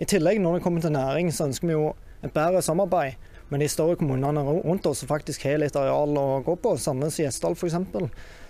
[0.00, 1.90] I tillegg, når det kommer til næring, så ønsker vi jo
[2.24, 6.40] et bedre samarbeid med de større kommunene rundt oss som faktisk har litt areal å
[6.48, 6.78] gå på.
[6.80, 7.76] Sandnes Gjesdal f.eks.,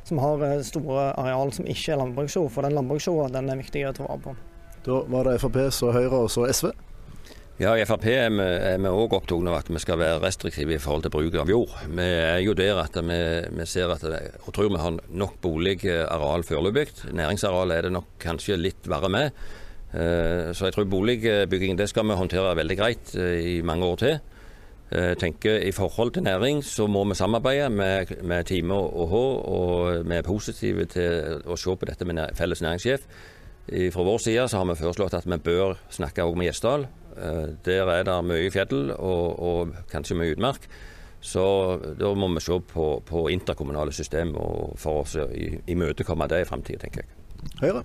[0.07, 2.55] som har uh, store areal som ikke er landbruksjord.
[2.55, 4.39] For den landbruksjorda er viktig å ta vare på.
[4.87, 6.71] Da var det Frp, så Høyre og så SV.
[7.61, 11.05] Ja, I Frp er vi òg opptatt av at vi skal være restriktive i forhold
[11.05, 11.75] til bruk av jord.
[11.93, 13.19] Vi er jo der at vi,
[13.53, 17.13] vi ser at og tror vi har nok boligareal foreløpig.
[17.13, 19.37] Næringsareal er det nok kanskje litt verre med.
[19.93, 24.01] Eh, så jeg tror boligbygging det skal vi håndtere veldig greit eh, i mange år
[24.01, 24.21] til.
[24.91, 29.09] Jeg eh, tenker I forhold til næring så må vi samarbeide med, med Time og
[29.11, 29.21] H,
[29.53, 33.05] og vi er positive til å se på dette med felles næringssjef.
[33.71, 36.87] Fra vår side så har vi foreslått at vi bør snakke også med Gjesdal.
[37.17, 40.67] Eh, der er det mye fjell og, og, kanskje mye utmark.
[41.21, 41.45] Så
[42.01, 45.27] da må vi se på, på interkommunale system og for å
[45.69, 47.17] imøtekomme det i framtida, tenker jeg.
[47.61, 47.85] Høyre.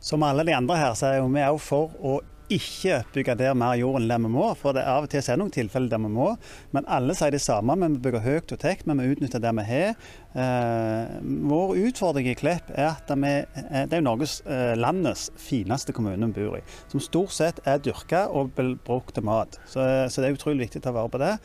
[0.00, 2.20] Som alle de andre her, så er vi òg for å
[2.52, 4.46] ikke bygge der mer jord enn det vi må.
[4.58, 6.30] For det er av og til er noen tilfeller der vi må.
[6.76, 7.76] Men alle sier det samme.
[7.78, 9.96] Vi må bygge høyt og tekt, men vi utnytter det vi har.
[10.38, 11.16] Eh,
[11.50, 16.30] vår utfordring i Klepp er at vi, eh, det er Norges, eh, landets fineste kommune
[16.32, 16.62] vi bor i.
[16.88, 19.58] Som stort sett er dyrka og brukt til mat.
[19.66, 21.36] Så, så det er utrolig viktig å ta vare på det.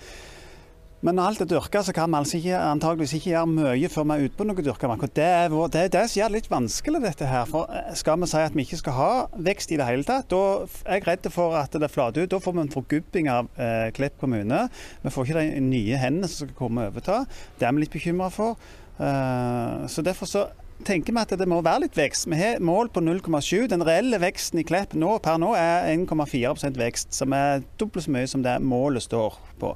[1.04, 4.06] Men når alt er dyrka, så kan vi altså ikke, antageligvis ikke gjøre mye før
[4.08, 5.02] vi er ute på noe dyrka mark.
[5.12, 7.50] Det er det, det som gjør det litt vanskelig, dette her.
[7.50, 9.10] For eh, skal vi si at vi ikke skal ha
[9.50, 12.32] vekst i det hele tatt, da er jeg redd for at det flater ut.
[12.32, 14.62] Da får vi en forgubbing av eh, Klepp kommune.
[15.04, 17.26] Vi får ikke de nye hendene som skal komme og overta.
[17.60, 18.56] Det er vi litt bekymra for.
[18.94, 20.46] Uh, så derfor så
[20.88, 22.30] tenker vi at det må være litt vekst.
[22.32, 23.68] Vi har mål på 0,7.
[23.76, 28.16] Den reelle veksten i Klepp nå, per nå er 1,4% vekst, som er dobbelt så
[28.16, 29.76] mye som det målet står på.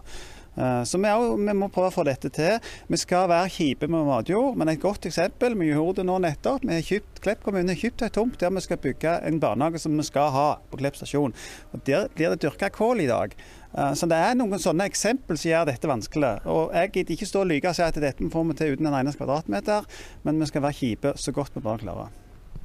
[0.58, 2.58] Eh, så vi, er, vi, må prøve å få dette til.
[2.90, 6.66] Vi skal være kjipe med matjord, men et godt eksempel Vi gjorde det nå nettopp.
[6.66, 9.82] Vi har kjøpt, Klepp kommune har kjøpt et tomt der vi skal bygge en barnehage
[9.84, 11.36] som vi skal ha på Klepp stasjon.
[11.74, 13.36] Og Der blir det dyrka kål i dag.
[13.74, 16.34] Eh, så det er noen sånne eksempel som gjør dette vanskelig.
[16.50, 18.90] Og Jeg gidder ikke stå og lyve og si at dette får vi til uten
[18.90, 19.86] en eneste kvadratmeter,
[20.26, 22.16] men vi skal være kjipe så godt vi bare klarer.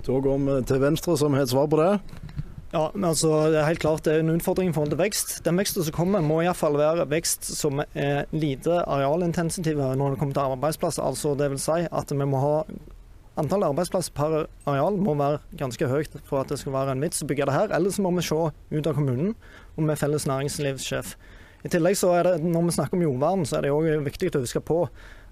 [0.02, 1.92] Da går vi til Venstre, som har et svar på det.
[2.72, 5.34] Ja, men altså, det er helt klart det er en utfordring i forhold til vekst.
[5.44, 10.38] Den veksten som kommer, må iallfall være vekst som er lite arealintensive når det kommer
[10.38, 11.04] til arbeidsplasser.
[11.04, 12.56] Altså det vil si at vi må ha
[13.40, 17.22] Antallet arbeidsplasser per areal må være ganske høyt for at det skal være en vits
[17.24, 17.70] å bygge det her.
[17.72, 19.30] Ellers må vi se ut av kommunen
[19.72, 21.14] og med felles næringslivssjef.
[21.64, 24.34] I tillegg så er det, Når vi snakker om jordvern, så er det òg viktig
[24.36, 24.82] å huske på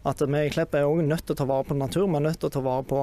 [0.09, 2.07] at vi i Klepp er også nødt til å ta vare på natur.
[2.07, 3.03] Vi er nødt til å ta vare på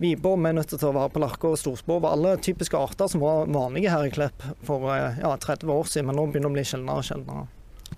[0.00, 2.06] Vibor, vi er nødt til å ta vare på larker og storspov.
[2.08, 6.06] Alle typiske arter som var vanlige her i Klepp for eh, ja, 30 år siden,
[6.08, 7.42] men nå begynner det å bli sjeldnere og sjeldnere.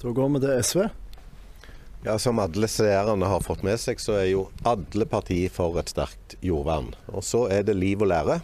[0.02, 0.80] Da går vi til SV.
[2.02, 5.92] Ja, Som alle seerne har fått med seg, så er jo alle partier for et
[5.94, 6.90] sterkt jordvern.
[7.14, 8.40] Og så er det liv og lære.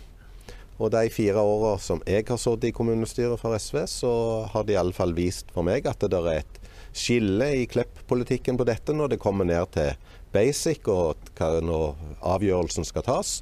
[0.78, 4.12] Og de fire åra som jeg har sittet i kommunestyret for SV, så
[4.52, 6.62] har det i alle fall vist for meg at det er et
[6.94, 9.98] skille i Klepp-politikken på dette når det kommer ned til
[10.32, 13.38] basic og når avgjørelsen skal tas.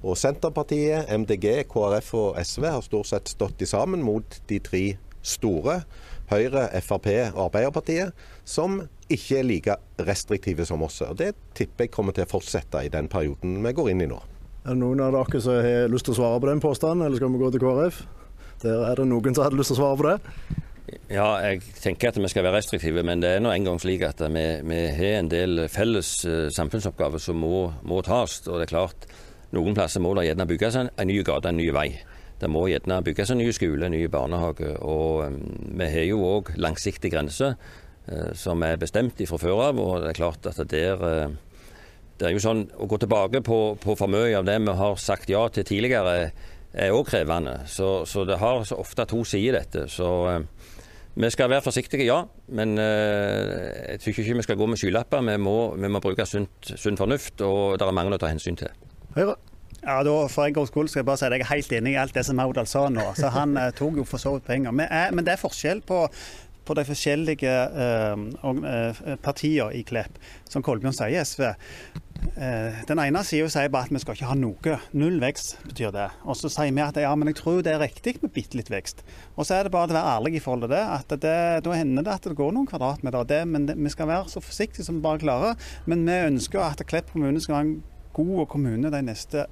[0.00, 4.84] Og Senterpartiet, MDG, KrF og SV har stort sett stått sammen mot de tre
[5.20, 5.82] store.
[6.30, 8.14] Høyre, Frp og Arbeiderpartiet,
[8.46, 9.76] som ikke er like
[10.06, 11.00] restriktive som oss.
[11.02, 14.08] Og Det tipper jeg kommer til å fortsette i den perioden vi går inn i
[14.08, 14.20] nå.
[14.64, 17.16] Er det noen av dere som har lyst til å svare på den påstanden, eller
[17.18, 18.02] skal vi gå til KrF?
[18.62, 20.64] Der er det noen som hadde lyst til å svare på det.
[21.10, 24.22] Ja, jeg tenker at vi skal være restriktive, men det er nå engang slik at
[24.22, 28.40] vi, vi, har en del felles uh, samfunnsoppgaver som må, må, tas.
[28.46, 29.06] Og det er klart,
[29.54, 31.88] noen plasser må det gjerne bygges en, en ny gate, en ny vei.
[32.40, 34.72] Det må gjerne bygges en ny skole, en ny barnehage.
[34.80, 35.38] Og um,
[35.78, 39.82] vi har jo òg langsiktig grense uh, som er bestemt fra før av.
[39.82, 41.36] Og det er klart at der uh,
[42.20, 44.98] det er jo sånn, Å gå tilbake på, på for mye av det vi har
[45.00, 46.32] sagt ja til tidligere,
[46.70, 47.62] er òg krevende.
[47.66, 49.86] Så, så, det har så ofte to sider, dette.
[49.90, 50.76] Så uh,
[51.14, 52.22] vi skal være forsiktige, ja.
[52.48, 55.22] Men uh, jeg syns ikke vi skal gå med skylapper.
[55.26, 58.58] Vi må, vi må bruke sunt, sunn fornuft, og det er mange å ta hensyn
[58.60, 58.70] til.
[59.16, 59.36] Høyre.
[59.80, 61.94] Ja, da For en gangs skyld skal jeg bare si at jeg er helt enig
[61.94, 63.06] i alt det som Maudal sa nå.
[63.16, 64.74] Så Han uh, tok jo for så vidt penger.
[64.76, 66.04] Men, men det er forskjell på
[66.70, 67.50] på de forskjellige
[67.82, 71.42] eh, partiene i Klepp, som Kolbjørn sier i SV.
[72.36, 74.76] Eh, den ene sida sier bare at vi skal ikke ha noe.
[74.94, 76.06] Null vekst betyr det.
[76.30, 78.70] Og så sier vi at ja, men jeg tror det er riktig med bitte litt
[78.70, 79.02] vekst.
[79.34, 80.82] Og så er det bare å være ærlig i forhold til det.
[80.98, 84.10] at det, Da hender det at det går noen kvadratmeter det, men det, vi skal
[84.12, 85.72] være så forsiktige som vi bare klarer.
[85.90, 87.80] Men vi ønsker at Klepp kommune skal være en
[88.14, 89.48] god kommune de neste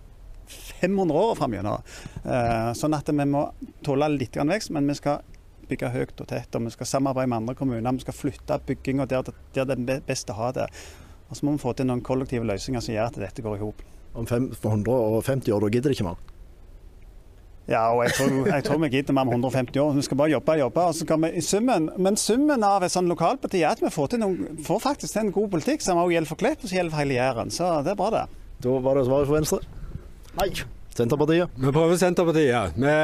[0.49, 1.83] 500 åra framover.
[2.25, 3.49] Eh, sånn at vi må
[3.85, 5.25] tåle litt vekst, men vi skal
[5.69, 6.55] bygge høyt og tett.
[6.57, 7.99] Og vi skal samarbeide med andre kommuner.
[7.99, 10.67] Vi skal flytte bygginga der, der det er best å ha det.
[11.29, 13.63] Og så må vi få til noen kollektive løsninger som gjør at dette går i
[13.63, 13.85] hop.
[14.19, 16.21] Om 150 år, da gidder det ikke mer?
[17.69, 19.93] Ja, og jeg tror, jeg tror vi gidder mer om 150 år.
[19.99, 20.85] Vi skal bare jobbe og jobbe.
[20.89, 23.93] og så kan vi i summen, Men summen av et sånt lokalparti er at vi
[23.93, 26.69] får, til noen, får faktisk til en god politikk som også gjelder for Klepp og
[26.69, 27.51] som gjelder for hele Jæren.
[27.53, 28.25] Så det er bra, det.
[28.65, 29.61] Da var det svaret for Venstre.
[30.41, 30.49] Nei.
[30.97, 31.53] Senterpartiet.
[31.55, 32.81] Vi prøver Senterpartiet.
[32.81, 32.95] Vi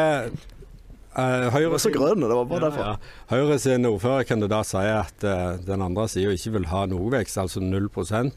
[1.14, 2.83] Uh, Høyre, så grønne, det var bare derfor.
[2.83, 3.18] Ja, ja.
[3.31, 7.61] Høyre sin ordførerkandidat sier at uh, den andre sida ikke vil ha noe vekst, altså
[7.62, 8.33] 0%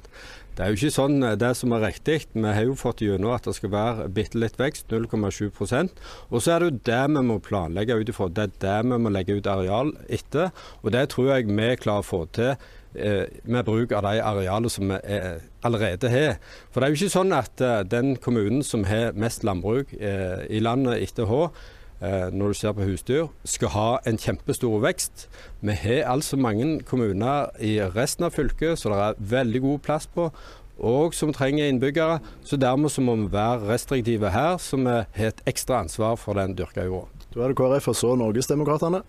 [0.54, 2.20] Det er jo ikke sånn uh, det som er riktig.
[2.36, 5.98] Vi har jo fått gjennom at det skal være bitte litt vekst, 0,7%
[6.30, 8.28] Og så er det jo det vi må planlegge ut ifra.
[8.30, 10.54] Det er det vi må legge ut areal etter.
[10.84, 12.60] Og det tror jeg vi klarer å få til
[12.98, 15.18] med bruk av de arealene som vi
[15.68, 16.38] allerede har.
[16.72, 17.62] For det er jo ikke sånn at
[17.92, 22.86] den kommunen som har mest landbruk i landet etter H, Eh, når du ser på
[22.86, 25.26] husdyr, skal ha en kjempestor vekst.
[25.66, 30.06] Vi har altså mange kommuner i resten av fylket så det er veldig god plass
[30.14, 30.28] på,
[30.78, 32.20] og som trenger innbyggere.
[32.46, 36.38] Så dermed så må vi være restriktive her, så vi har et ekstra ansvar for
[36.38, 37.10] den dyrka jorda.
[37.34, 39.02] Da er det KrF og så Norgesdemokratene.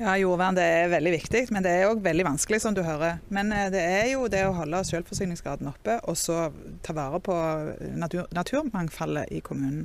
[0.00, 3.18] Ja, Jordvern det er veldig viktig, men det er òg veldig vanskelig, som du hører.
[3.28, 6.46] Men eh, det er jo det å holde selvforsyningsgraden oppe, og så
[6.86, 7.36] ta vare på
[8.00, 9.84] natur, naturmangfoldet i kommunen.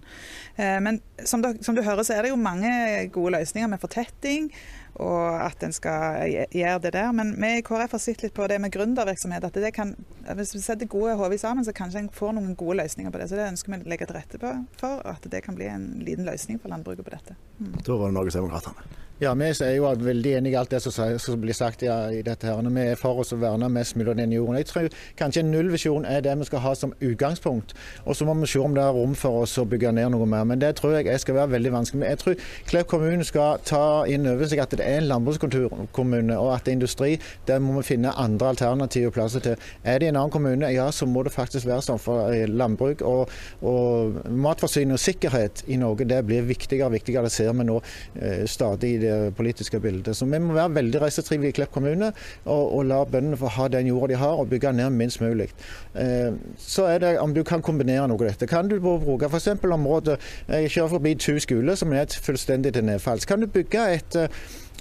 [0.55, 2.71] Eh, men som du, som du hører, så er det jo mange
[3.11, 4.47] gode løsninger med fortetting
[4.95, 6.23] og at en skal
[6.55, 7.11] gjøre det der.
[7.15, 9.43] Men vi i KrF har sett litt på det med gründervirksomhet.
[9.43, 9.95] at det kan,
[10.35, 13.29] Hvis vi setter gode hoder sammen, så kanskje en får noen gode løsninger på det.
[13.29, 14.39] Så det ønsker vi å legge til rette
[14.79, 17.35] for, at det kan bli en liten løsning for landbruket på dette.
[17.59, 17.75] Mm.
[17.83, 19.03] Da var det Norgesdemokratene.
[19.21, 22.47] Ja, Vi er jo veldig enig i alt det som, blir sagt ja, i dette.
[22.47, 22.57] her.
[22.67, 24.57] Vi er for oss å verne mest mulig av den jorden.
[24.59, 27.71] Jeg tror kanskje en nullvisjon er det vi skal ha som utgangspunkt.
[28.03, 30.27] Og så må vi se om det er rom for oss å bygge ned noe
[30.27, 30.43] mer.
[30.43, 31.99] Men det tror jeg, skal være veldig vanskelig.
[32.01, 32.35] Men jeg tror
[32.67, 36.73] Klepp kommune skal ta inn over seg at det er en landbrukskommune, og at det
[36.73, 37.13] er industri,
[37.47, 39.55] der må vi finne andre alternative plasser til.
[39.85, 43.05] Er det en annen kommune, ja, så må det faktisk være sånn for eh, landbruk.
[43.07, 43.31] Og,
[43.63, 47.29] og matforsyning og sikkerhet i Norge det blir viktigere og viktigere.
[47.29, 50.17] Det ser vi nå eh, stadig det politiske bildet.
[50.17, 52.11] Så vi må være veldig reisetrivelige i Klepp kommune,
[52.43, 55.49] og, og la bøndene få ha den jorda de har, og bygge ned minst mulig.
[55.95, 58.49] Eh, så er det om du kan kombinere noe av dette.
[58.49, 59.53] Kan du bruke f.eks.
[59.63, 63.25] området Jeg kjører forbi Tu skole, som er et fullstendig til nedfalls.
[63.25, 64.21] Kan du bygge et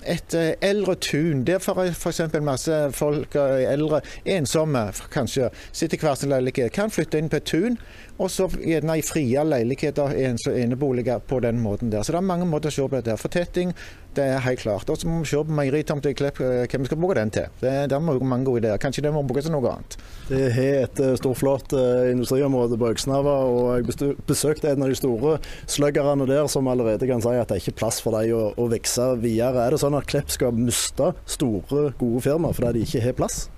[0.06, 1.44] et eh, eldre tun.
[1.44, 2.20] Der f.eks.
[2.42, 7.40] masse folk, eh, eldre, ensomme kanskje, sitter i hver sin leilighet, kan flytte inn på
[7.40, 7.78] et tun.
[8.14, 10.12] Og så gjerne i frie leiligheter,
[10.54, 12.04] eneboliger på den måten der.
[12.06, 13.16] Så det er mange måter å se på dette.
[13.18, 13.72] Fortetting,
[14.14, 14.90] det er helt klart.
[14.92, 17.32] Og så må vi se på meieritomta i Klepp, hvem hva vi skal bruke den
[17.34, 17.48] til.
[17.58, 18.78] Det, der må vi mange gode ideer.
[18.78, 19.98] Kanskje det må brukes til noe annet.
[20.30, 21.74] Det har et storflott
[22.12, 27.24] industriområde på Øksnava, og jeg besøkte en av de store sluggerne der som allerede kan
[27.24, 29.66] si at det er ikke plass for dem å, å vokse videre.
[29.66, 33.48] Er det sånn at Klepp skal miste store, gode firmaer fordi de ikke har plass?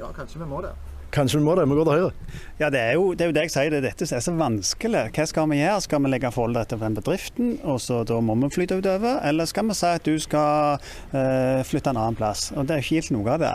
[0.00, 0.72] Ja, kanskje vi må det.
[1.14, 2.38] Kanskje vi må det, vi går til høyre.
[2.58, 4.24] Ja, det er, jo, det er jo det jeg sier, det er dette som er
[4.24, 5.02] så vanskelig.
[5.16, 5.82] Hva skal vi gjøre?
[5.84, 9.20] Skal vi legge forholdet til den bedriften, og så da må vi flytte utover?
[9.28, 10.82] Eller skal vi si at du skal
[11.14, 12.50] uh, flytte en annen plass?
[12.52, 13.54] Og Det er ikke helt noe av det.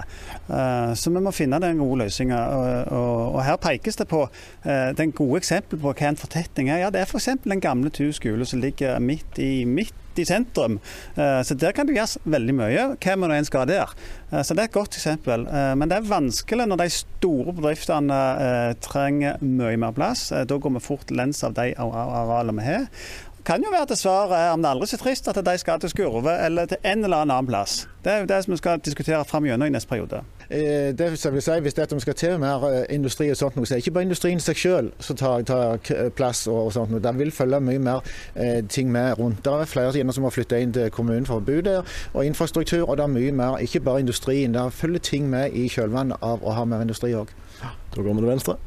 [0.50, 2.40] Uh, så vi må finne den gode løsninga.
[2.58, 6.72] Og, og, og, her pekes det på uh, den gode eksempelet på hva en fortetning
[6.74, 6.86] er.
[6.88, 7.36] Ja, det er f.eks.
[7.44, 10.80] den gamle Tu skole som ligger midt i midt midt i sentrum.
[11.16, 12.86] Eh, så der kan det gjøres veldig mye,
[13.18, 13.90] nå enn skal der.
[14.32, 15.48] Eh, så det er et godt eksempel.
[15.78, 18.22] Men det er vanskelig når de store bedriftene
[18.82, 20.30] trenger mye mer plass.
[20.30, 22.88] Da går vi fort lens av de arealene vi har
[23.46, 25.80] kan jo være til svaret er om det aldri er så trist at de skal
[25.80, 27.88] til Skurve eller til en eller annen plass.
[28.04, 30.22] Det er jo det som vi skal diskutere fram gjennom i neste periode.
[30.50, 33.38] Eh, det vil si, Hvis det er at vi skal til mer eh, industri og
[33.38, 35.78] sånt, så er det ikke bare industrien seg selv som tar, tar,
[36.16, 36.48] plass.
[36.48, 37.04] og, og sånt.
[37.04, 38.02] Det vil følge mye mer
[38.36, 39.46] eh, ting med rundt.
[39.46, 42.90] Det er flere som har flytta inn til kommunen for å bo der, og infrastruktur.
[42.90, 44.54] Og det er mye mer, ikke bare industrien.
[44.54, 47.32] Det følger ting med i kjølvannet av å ha mer industri òg.
[47.62, 48.58] Da går vi til venstre.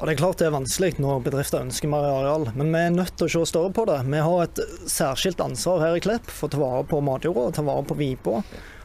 [0.00, 2.92] Og Det er klart det er vanskelig når bedrifter ønsker mer areal, men vi er
[2.94, 3.98] nødt til å se større på det.
[4.08, 7.64] Vi har et særskilt ansvar her i Klepp for å ta vare på matjorda ta
[7.66, 8.38] vare på Vipa.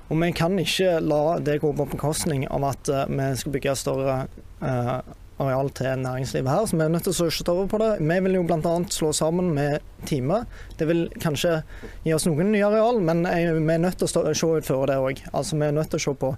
[0.10, 3.78] Og vi kan ikke la det gå på bekostning av at eh, vi skal bygge
[3.80, 4.18] større
[4.60, 5.00] uh,
[5.42, 6.68] areal til næringslivet her.
[6.68, 7.90] Så vi er nødt til å se større på det.
[8.04, 8.76] Vi vil jo bl.a.
[8.92, 10.44] slå sammen med Time.
[10.78, 11.62] Det vil kanskje
[12.04, 15.24] gi oss noen nye areal, men vi er nødt til å se utføre det òg.
[15.32, 16.36] Altså, vi er nødt til å se på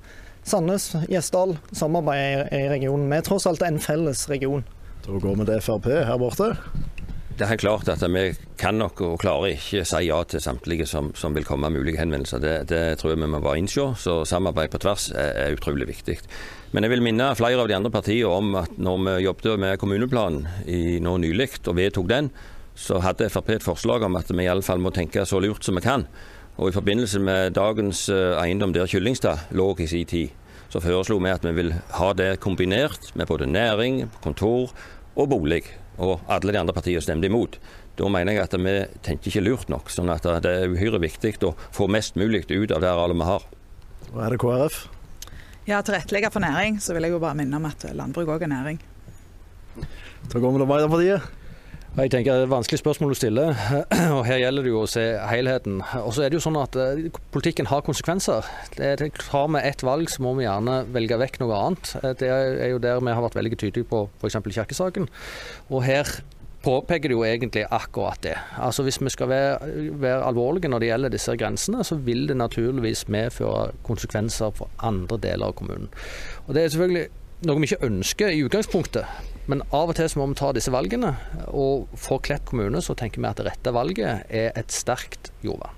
[0.48, 3.10] Sandnes, Gjesdal, samarbeid i regionen.
[3.12, 4.62] Vi er tross alt en felles region.
[5.04, 6.54] Da går vi til Frp her borte.
[7.38, 8.22] Det er helt klart at vi
[8.58, 12.00] kan nok og klarer ikke si ja til samtlige som, som vil komme med mulige
[12.00, 12.40] henvendelser.
[12.42, 13.90] Det, det, tror jeg vi må bare innse.
[14.00, 16.16] Så samarbeid på tvers er, er, utrolig viktig.
[16.72, 19.78] Men jeg vil minne flere av de andre partiene om at når vi jobbet med
[19.84, 22.32] kommuneplanen i nå nylig og vedtok den,
[22.78, 25.68] så hadde Frp et forslag om at vi i alle fall må tenke så lurt
[25.68, 26.08] som vi kan.
[26.58, 30.34] Og I forbindelse med dagens eh, eiendom der Kyllingstad lå i sin tid,
[30.74, 34.74] så foreslo vi at vi vil ha det kombinert med både næring, kontor
[35.16, 35.64] og bolig.
[36.02, 37.60] Og alle de andre partiene stemte imot.
[37.98, 39.90] Da mener jeg at vi tenker ikke lurt nok.
[39.90, 43.30] sånn at det er uhyre viktig å få mest mulig ut av det arealet vi
[43.30, 43.48] har.
[44.14, 44.84] Og er det KrF?
[45.68, 48.54] Ja, tilrettelegge for næring, så vil jeg jo bare minne om at landbruk òg er
[48.54, 48.78] næring.
[50.32, 51.47] Da går vi til Arbeiderpartiet.
[51.98, 53.44] Jeg tenker Det er et vanskelig spørsmål å stille,
[54.16, 55.80] og her gjelder det jo å se helheten.
[56.04, 58.46] Og så er det jo sånn at eh, Politikken har konsekvenser.
[58.76, 58.92] Det
[59.32, 61.96] har vi ett valg, så må vi gjerne velge vekk noe annet.
[62.04, 64.38] Eh, det er jo der vi har vært veldig tydelige på f.eks.
[64.46, 65.10] kirkesaken.
[65.72, 66.12] Og her
[66.62, 68.36] påpeker det jo egentlig akkurat det.
[68.62, 72.38] Altså Hvis vi skal være, være, alvorlige når det gjelder disse grensene, så vil det
[72.38, 75.90] naturligvis medføre konsekvenser for andre deler av kommunen.
[76.46, 79.34] Og Det er selvfølgelig noe vi ikke ønsker i utgangspunktet.
[79.48, 81.14] Men av og til så må vi ta disse valgene.
[81.56, 85.76] Og for Klepp kommune så tenker vi at det rette valget er et sterkt jordvern.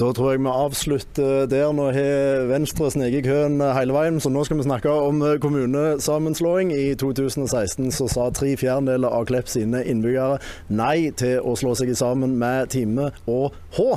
[0.00, 1.74] Da tror jeg vi avslutter der.
[1.76, 6.72] Nå har Venstre sneket køen hele veien, så nå skal vi snakke om kommunesammenslåing.
[6.72, 10.40] I 2016 så sa tre fjerdedeler av Klepp sine innbyggere
[10.72, 13.90] nei til å slå seg sammen med Time og H.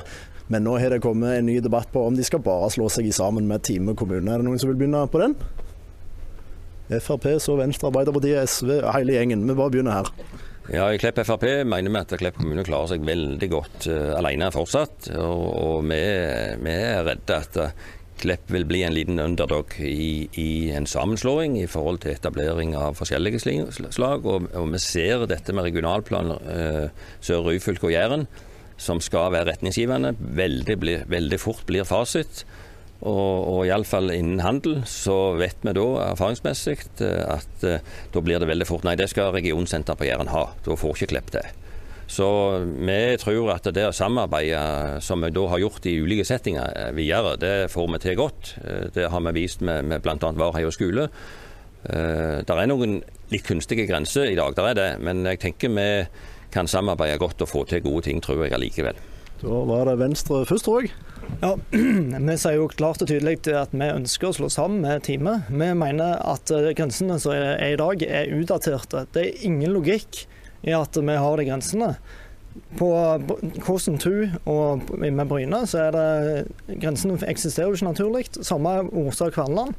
[0.52, 3.08] Men nå har det kommet en ny debatt på om de skal bare slå seg
[3.16, 4.28] sammen med Time kommune.
[4.28, 5.40] Er det noen som vil begynne på den?
[7.02, 9.48] Frp, så Venstre, Arbeiderpartiet, SV, hele gjengen.
[9.50, 10.12] Vi bare begynner her.
[10.72, 14.48] Ja, i Klepp Frp mener vi at Klepp kommune klarer seg veldig godt uh, alene
[14.54, 15.10] fortsatt.
[15.20, 16.00] Og, og vi,
[16.64, 17.74] vi, er redde at uh,
[18.24, 22.96] Klepp vil bli en liten underdog i, i, en sammenslåing i forhold til etablering av
[22.96, 24.24] forskjellige slag.
[24.24, 26.88] Og, og vi ser dette med regionalplan uh,
[27.20, 28.28] Sør Ryfylke og Jæren,
[28.80, 30.80] som skal være retningsgivende, veldig,
[31.12, 32.46] veldig fort blir fasit.
[33.04, 38.40] Og, og iallfall innen handel så vet vi da erfaringsmessig eh, at uh, da blir
[38.40, 40.46] det veldig fort Nei, det skal regionsenter på Jæren ha.
[40.64, 41.44] Da får ikke Klepp det.
[42.08, 42.26] Så
[42.64, 46.92] vi tror at det å samarbeide som vi da har gjort i ulike settinger eh,
[46.96, 48.54] videre, det får vi til godt.
[48.96, 50.18] Det har vi vist med, med bl.a.
[50.40, 51.10] Varheia skole.
[51.84, 53.02] Det er noen
[53.34, 54.92] litt kunstige grenser i dag, der er det.
[55.04, 55.88] Men jeg tenker vi
[56.54, 59.00] kan samarbeide godt og få til gode ting, tror jeg allikevel.
[59.44, 60.94] Da var det Venstre først, tror jeg.
[61.42, 61.54] Ja,
[62.30, 65.42] Vi sier jo klart og tydelig at vi ønsker å slå sammen med Time.
[65.50, 69.04] Vi mener at eh, grensene som er i dag er utdaterte.
[69.12, 70.24] Det er ingen logikk
[70.64, 71.90] i at vi har de grensene.
[72.78, 72.88] På
[73.66, 74.14] Kåsen 2
[74.48, 78.28] og med Bryne så er det grensene eksisterer jo ikke naturlig.
[78.40, 79.76] Samme Orsa Kverneland.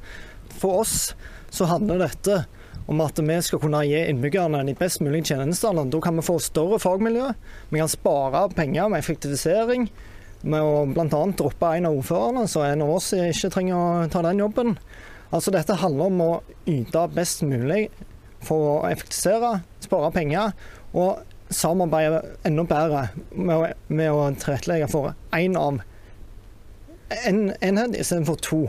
[0.58, 1.14] For oss
[1.54, 2.42] så handler dette
[2.86, 5.86] om at vi skal kunne gi innbyggerne de best mulige tjenestene.
[5.90, 7.30] Da kan vi få større fagmiljø,
[7.70, 9.88] vi kan spare penger med effektivisering.
[10.44, 11.06] Med å bl.a.
[11.08, 14.74] droppe en av ordførerne, så en av oss ikke trenger å ta den jobben.
[15.32, 16.32] Altså Dette handler om å
[16.68, 17.86] yte best mulig
[18.44, 20.52] for å effektivisere, spare penger
[20.92, 25.80] og samarbeide enda bedre med å, med å tilrettelegge for én av
[27.24, 28.62] en enhet istedenfor to.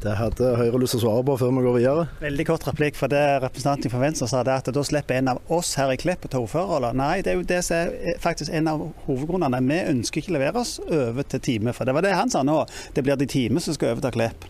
[0.00, 2.04] Det hadde Høyre lyst til å svare på før vi går videre.
[2.22, 2.96] Veldig kort replikk.
[2.96, 5.98] for det Representanten fra Venstre sa det at da slipper en av oss her i
[6.00, 6.96] Klepp å ta ordførerrollen.
[6.96, 9.60] Nei, det er jo det som er faktisk en av hovedgrunnene.
[9.60, 11.74] Vi ønsker ikke å levere oss over til Time.
[11.76, 12.62] For det var det han sa nå.
[12.96, 14.48] Det blir de Time som skal over til Klepp.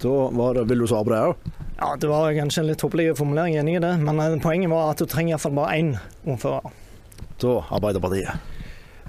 [0.00, 1.52] Da var det, Vil du svare på det òg?
[1.76, 3.92] Ja, det var kanskje en litt tåpelig formulering, enig i det.
[4.00, 5.92] Men poenget var at du trenger iallfall bare én
[6.24, 6.72] ordfører.
[7.36, 8.52] Da Arbeiderpartiet.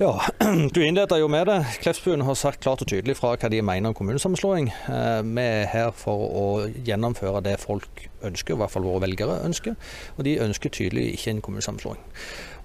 [0.04, 0.20] Ja,
[0.74, 1.66] Du innleder jo med det.
[1.82, 4.68] Kleppsbuen har sagt klart og tydelig fra hva de mener om kommunesammenslåing.
[4.70, 6.46] Eh, vi er her for å
[6.86, 9.78] gjennomføre det folk ønsker, i hvert fall våre velgere ønsker.
[10.18, 12.04] Og de ønsker tydelig ikke en kommunesammenslåing.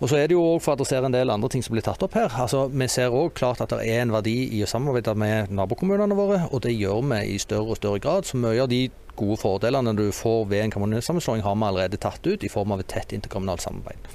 [0.01, 1.87] Og så er det jo òg for å adressere en del andre ting som blir
[1.87, 2.28] tatt opp her.
[2.43, 6.16] Altså, Vi ser òg klart at det er en verdi i å samarbeide med nabokommunene
[6.16, 8.28] våre, og det gjør vi i større og større grad.
[8.28, 12.26] Så mye av de gode fordelene du får ved en kommunesammenslåing, har vi allerede tatt
[12.26, 14.12] ut i form av et tett interkommunalt samarbeid.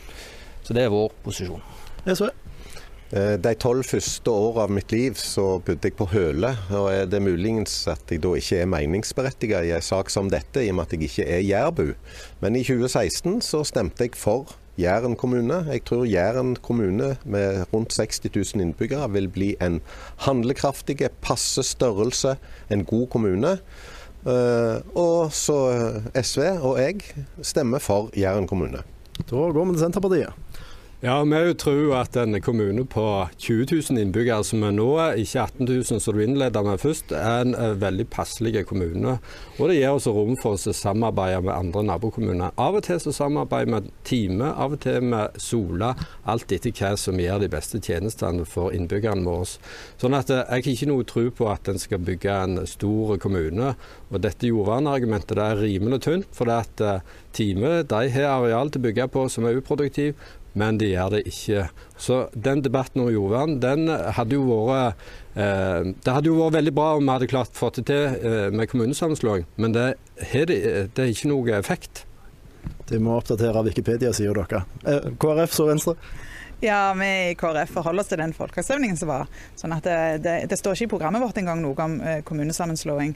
[0.63, 1.61] Så det er vår posisjon.
[2.05, 2.29] SV.
[3.15, 7.05] Eh, De tolv første årene av mitt liv så bodde jeg på Høle, og er
[7.07, 10.79] det muligens at jeg da ikke er meningsberettiget i en sak som dette, i og
[10.79, 11.85] med at jeg ikke er jærbu.
[12.43, 15.61] Men i 2016 så stemte jeg for Jæren kommune.
[15.71, 19.79] Jeg tror Jæren kommune med rundt 60 000 innbyggere vil bli en
[20.27, 22.35] handlekraftig, passe størrelse,
[22.69, 23.53] en god kommune.
[24.27, 25.55] Eh, Og så
[26.19, 26.99] SV og jeg
[27.41, 28.83] stemmer for Jæren kommune.
[29.23, 30.33] Da går vi til Senterpartiet.
[31.05, 34.87] Ja, vi tror at en kommune på 20 000 innbyggere, som er nå,
[35.21, 39.19] ikke 18 000 som du innleda med først, er en eh, veldig passelig kommune.
[39.59, 42.55] Og det gir oss rom for å samarbeide med andre nabokommuner.
[42.57, 45.91] Av og til så samarbeider vi Time, av og til med Sola.
[46.25, 49.59] Alt etter hva som gir de beste tjenestene for innbyggerne våre.
[50.01, 53.19] Sånn at eh, jeg har ikke noe tro på at en skal bygge en stor
[53.21, 53.75] kommune.
[54.09, 58.69] Og dette jordvernargumentet det er rimelig tynt, for det at eh, Time de har areal
[58.71, 60.15] til å bygge på som er uproduktiv
[60.55, 61.67] men de gjør det ikke.
[61.99, 66.75] Så den debatten om jordvern, den hadde jo vært eh, Det hadde jo vært veldig
[66.75, 69.87] bra om vi hadde klart å få det til eh, med kommunesammenslåing, men det
[70.31, 72.05] har ikke noe effekt.
[72.89, 74.71] De må oppdatere Wikipedia-sida deres.
[74.85, 75.97] Eh, KrF så Venstre.
[76.63, 79.27] Ja, vi i KrF forholder oss til den folkeavstemningen som var.
[79.59, 83.11] Sånn at det, det, det står ikke i programmet vårt engang noe om eh, kommunesammenslåing.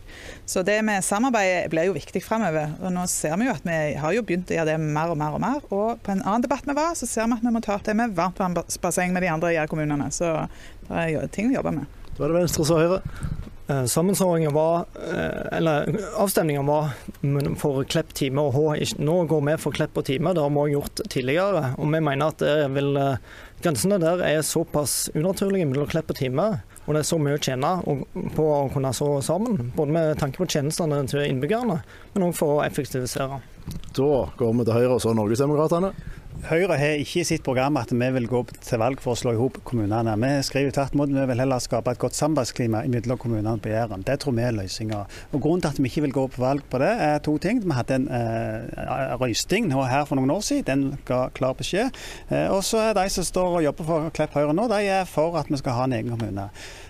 [0.46, 2.76] Så det med samarbeid blir jo viktig framover.
[2.84, 5.22] Og nå ser vi jo at vi har jo begynt å gjøre det mer og
[5.22, 5.64] mer og mer.
[5.72, 7.88] Og på en annen debatt vi var, så ser vi at vi må ta opp
[7.88, 10.12] det med varmtvannsbasseng med de andre jærkommunene.
[10.12, 10.34] Så
[10.90, 12.00] det er ting vi jobber med.
[12.18, 13.02] Da er det Venstre så Høyre.
[13.70, 16.89] Eh, Sammenslåingen var, eh, eller avstemningen var
[17.55, 18.76] for Klepp, Time og H.
[18.76, 21.76] Ikke- Nå går vi for Klepp og Time, det har vi gjort tidligere.
[21.78, 22.39] Og vi mener at
[22.74, 23.17] vil, eh,
[23.61, 26.61] grensene der er såpass unaturlige mellom Klepp og Time.
[26.88, 27.84] Og det er så mye å tjene
[28.34, 31.84] på å kunne så sammen, både med tanke på tjenestene til innbyggerne,
[32.15, 33.39] men òg for å effektivisere.
[33.93, 35.93] Da går vi til Høyre og så Norgesdemokratene.
[36.50, 39.34] Høyre har ikke i sitt program at vi vil gå til valg for å slå
[39.36, 40.14] i hop kommunene.
[40.22, 44.06] Vi skriver tvert imot vi vil heller skape et godt samarbeidsklima mellom kommunene på Jæren.
[44.08, 45.02] Det tror vi er løsninga.
[45.34, 47.60] Grunnen til at vi ikke vil gå på valg på det, er to ting.
[47.66, 50.68] Vi hadde en eh, røysting nå her for noen år siden.
[50.70, 51.98] Den ga klar beskjed.
[52.30, 55.10] Eh, og så er de som står og jobber for Klepp Høyre nå, de er
[55.10, 56.50] for at vi skal ha en egen kommune.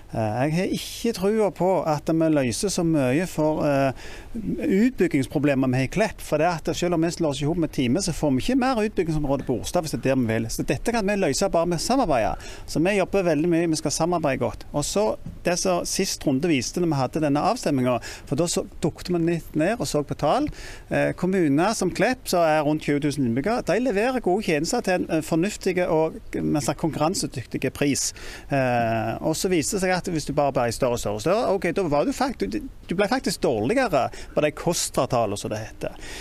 [0.09, 5.81] Eh, Jeg har ikke trua på at vi løser så mye for eh, utbyggingsproblemer vi
[5.83, 6.23] har i Klepp.
[6.25, 8.43] For det at selv om vi slår oss i hop med Time, så får vi
[8.43, 10.47] ikke mer utbyggingsområde på Orstad hvis det er der vi vil.
[10.49, 12.49] Så dette kan vi løse bare med samarbeidet.
[12.69, 14.65] Så vi jobber veldig mye, vi skal samarbeide godt.
[14.73, 15.05] Og så
[15.45, 17.99] det som sist runde viste når vi hadde denne avstemminga,
[18.29, 18.49] for da
[18.81, 20.49] dukket vi litt ned og så på tall.
[20.89, 25.05] Eh, kommuner som Klepp, som er rundt 20 000 innbyggere, de leverer gode tjenester til
[25.05, 26.17] en fornuftig og
[26.79, 28.09] konkurransedyktig pris.
[28.49, 31.53] Og så viste det seg at hvis du bare ble større og større, og større,
[31.53, 36.11] ok, da var du, faktisk, du, ble faktisk dårligere på de KOSTRA-tallene som det heter.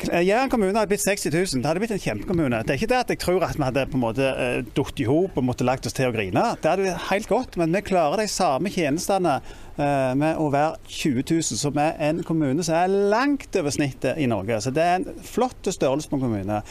[0.00, 1.60] Jæren kommune hadde blitt 60 000.
[1.60, 2.62] Det hadde blitt en kjempekommune.
[2.64, 4.28] Det er ikke det at jeg tror at vi hadde på en måte
[4.72, 6.44] falt i hop og måtte lagt oss til å grine.
[6.56, 9.34] Det hadde vært helt godt, men vi klarer de samme tjenestene
[9.76, 14.16] eh, med å være 20 000, som er en kommune som er langt over snittet
[14.16, 14.62] i Norge.
[14.64, 16.62] Så det er en flott størrelse på en kommune.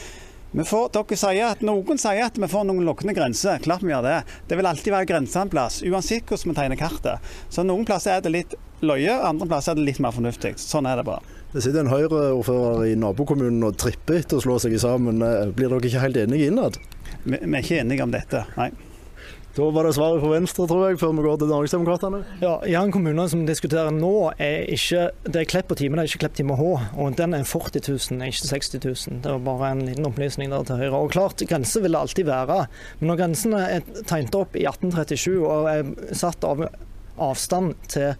[0.52, 3.60] Vi får, dere sier at, noen sier at vi får noen lukkende grenser.
[3.62, 4.16] Klart vi gjør det.
[4.50, 7.30] Det vil alltid være grenser en plass, uansett hvordan vi tegner kartet.
[7.54, 10.56] Så noen plasser er det litt løye, andre plasser er det litt mer fornuftig.
[10.58, 11.22] Sånn er det bare.
[11.54, 15.22] Det sitter en Høyre-ordfører i nabokommunen og tripper etter å slå seg sammen.
[15.26, 16.78] Eh, Blir dere ikke helt enige innad?
[17.26, 18.72] Vi, vi er ikke enige om dette, nei.
[19.60, 22.20] Da var det svaret fra Venstre, tror jeg, før vi går til Norgesdemokratene.
[22.40, 26.12] Ja, Jæren kommune som diskuterer nå, er ikke det er Klepp og Time, det er
[26.14, 26.68] ikke Klepp Time H.
[26.96, 29.18] Og den er 40 000, ikke 60 000.
[29.26, 31.02] Det var bare en liten opplysning der til høyre.
[31.02, 32.62] Og klart, grenser vil det alltid være.
[33.02, 36.64] Men når grensene er tegnet opp i 1837 og er satt av
[37.20, 38.14] avstand til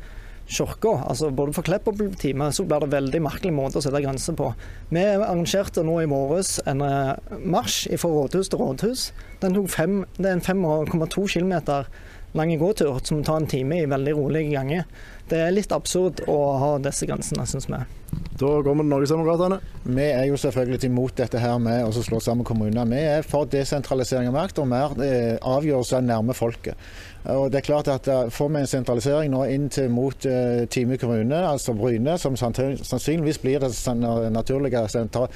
[0.50, 4.02] kirka, altså både for Klepp og Time, så blir det veldig merkelig måte å sette
[4.04, 4.52] grenser på.
[4.90, 9.10] Vi arrangerte nå i morges en eh, marsj fra rådhus til rådhus.
[9.44, 11.54] Den tok fem, det er en 5,2 km
[12.38, 14.84] lang gåtur som tar en time i veldig rolige ganger.
[15.30, 17.80] Det er litt absurd å ha disse grensene, syns vi.
[18.40, 19.60] Da går vi til Norgesdemokratene.
[19.84, 22.88] Vi er jo selvfølgelig imot dette her med å slå sammen kommuner.
[22.90, 26.78] Vi er for desentralisering av makt og mer eh, avgjørelser nærme folket.
[27.24, 30.66] Og det er klart at eh, Får vi en sentralisering nå inn til mot uh,
[30.72, 33.74] Time kommune, altså Bryne, som sannsynligvis blir det
[34.32, 35.28] naturlige senter,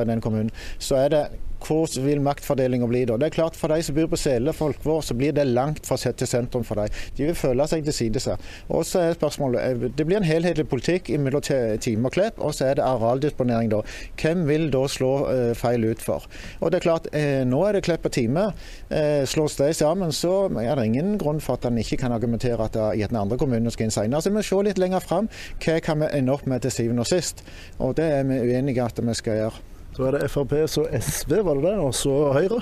[0.00, 1.24] i den kommunen, så er det
[1.66, 3.16] hvordan vil maktfordelinga bli da?
[3.20, 5.98] Det er klart For de som bor på Sele, Folkvår, så blir det langt fra
[6.00, 6.88] sett til sentrum for dem.
[7.16, 8.40] De vil føle seg tilsidesatt.
[8.68, 12.54] Og så er spørsmålet, eh, Det blir en helhetlig politikk mellom Time og Klepp, og
[12.54, 13.82] så er det arealdisponering da.
[14.16, 16.24] Hvem vil da slå eh, feil ut for?
[16.60, 18.52] Og det er klart, eh, Nå er det Klepp og Time.
[18.90, 22.66] Eh, slås de sammen, så er det ingen grunn for at en ikke kan argumentere
[22.66, 24.22] at i den andre kommunen skal inn senere.
[24.22, 25.30] Så vi må se litt lenger fram.
[25.62, 27.44] Hva kan vi ende opp med til syvende og sist?
[27.78, 29.66] Og det er vi uenige at vi skal gjøre.
[29.90, 32.60] Da er det Frp så SV, var det det, og så Høyre?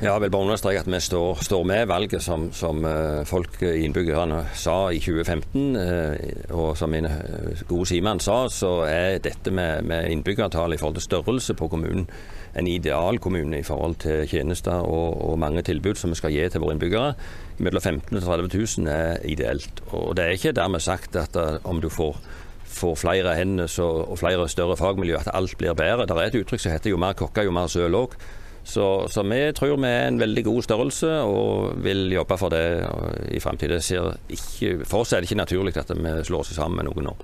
[0.00, 3.60] Ja, jeg vil bare understreke at vi står, står med valget som, som eh, folk,
[3.62, 5.76] innbyggerne, sa i 2015.
[5.76, 10.80] eh, Og som min eh, gode Simen sa, så er dette med, med innbyggertall i
[10.80, 12.08] forhold til størrelse på kommunen
[12.56, 16.48] en ideal kommune i forhold til tjenester og, og mange tilbud som vi skal gi
[16.48, 17.12] til våre innbyggere.
[17.58, 19.82] Mellom 15 000 og 30 000 er ideelt.
[19.92, 22.18] Og det er ikke dermed sagt at eh, om du får
[22.76, 26.04] får flere hender og flere større fagmiljø, at alt blir bedre.
[26.06, 28.12] Det er et uttrykk som heter 'jo mer kokker, jo mer søl' òg.
[28.64, 32.82] Så, så, vi tror vi er en veldig god størrelse og vil jobbe for det
[33.30, 33.78] i framtida.
[34.84, 37.16] For oss er det ikke naturlig at vi slår oss sammen med noen nå.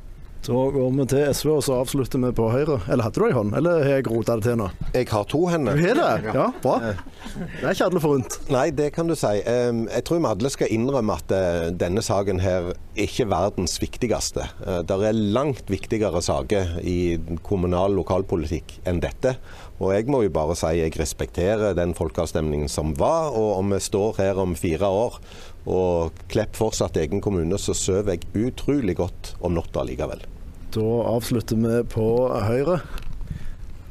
[0.42, 2.80] Da går vi til SV, og så avslutter vi på Høyre.
[2.90, 4.64] Eller hadde du ei hånd, eller har jeg rota det til nå?
[4.90, 5.78] Jeg har to hender.
[5.78, 6.32] Du har det?
[6.34, 6.72] Ja, bra.
[6.82, 8.38] Det er ikke alle forunt.
[8.50, 9.30] Nei, det kan du si.
[9.38, 14.48] Jeg tror vi alle skal innrømme at eh, denne saken her ikke er verdens viktigste.
[14.58, 16.98] Det er langt viktigere saker i
[17.46, 19.36] kommunal lokalpolitikk enn dette.
[19.78, 23.80] Og jeg må jo bare si jeg respekterer den folkeavstemningen som var, og om vi
[23.82, 25.22] står her om fire år
[25.70, 30.24] og Klepp fortsatt egen kommune, så sover jeg utrolig godt om natta likevel.
[30.72, 32.78] Da avslutter vi på Høyre.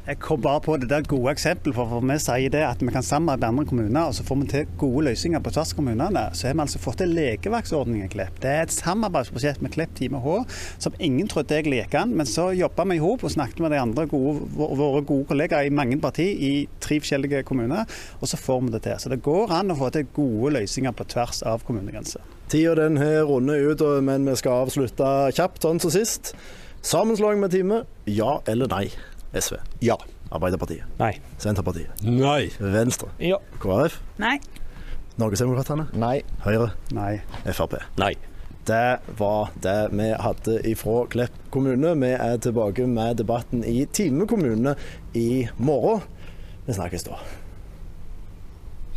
[0.02, 2.90] Jeg kom bare på det der gode eksempelet, for, for vi sier det at vi
[2.90, 5.78] kan samarbeide med andre kommuner, og så får vi til gode løsninger på tvers av
[5.78, 6.24] kommunene.
[6.34, 8.40] Så har vi altså fått til lekevaktordning i Klepp.
[8.42, 10.40] Det er et samarbeidsprosjekt med Klepp Time H
[10.82, 13.76] som ingen trodde egentlig gikk an, men så jobba vi i hop og snakket med
[13.76, 16.50] de andre gode, våre gode kollegaer i mange partier i
[16.82, 17.86] tre forskjellige kommuner,
[18.18, 18.98] og så får vi det til.
[19.04, 22.26] Så det går an å få til gode løsninger på tvers av kommunegrenser.
[22.50, 26.34] Tida den har rundet ut, men vi skal avslutte kjapt, sånn som sist.
[26.82, 28.88] Sammenslåing med Time, ja eller nei?
[29.32, 29.54] SV.
[29.80, 29.96] Ja.
[30.32, 30.82] Arbeiderpartiet.
[30.98, 31.12] Nei.
[31.38, 32.02] Senterpartiet.
[32.02, 32.50] Nei.
[32.58, 33.08] Venstre.
[33.22, 33.38] Ja.
[33.62, 34.00] KrF.
[34.18, 34.40] Nei.
[35.20, 35.86] Norgesdemokratene.
[35.94, 36.22] Nei.
[36.42, 36.72] Høyre.
[36.96, 37.20] Nei.
[37.46, 37.76] Frp.
[38.00, 38.16] Nei.
[38.66, 41.94] Det var det vi hadde ifra Klepp kommune.
[42.02, 44.74] Vi er tilbake med debatten i Time kommune
[45.14, 46.02] i morgen.
[46.66, 47.20] Vi snakkes da.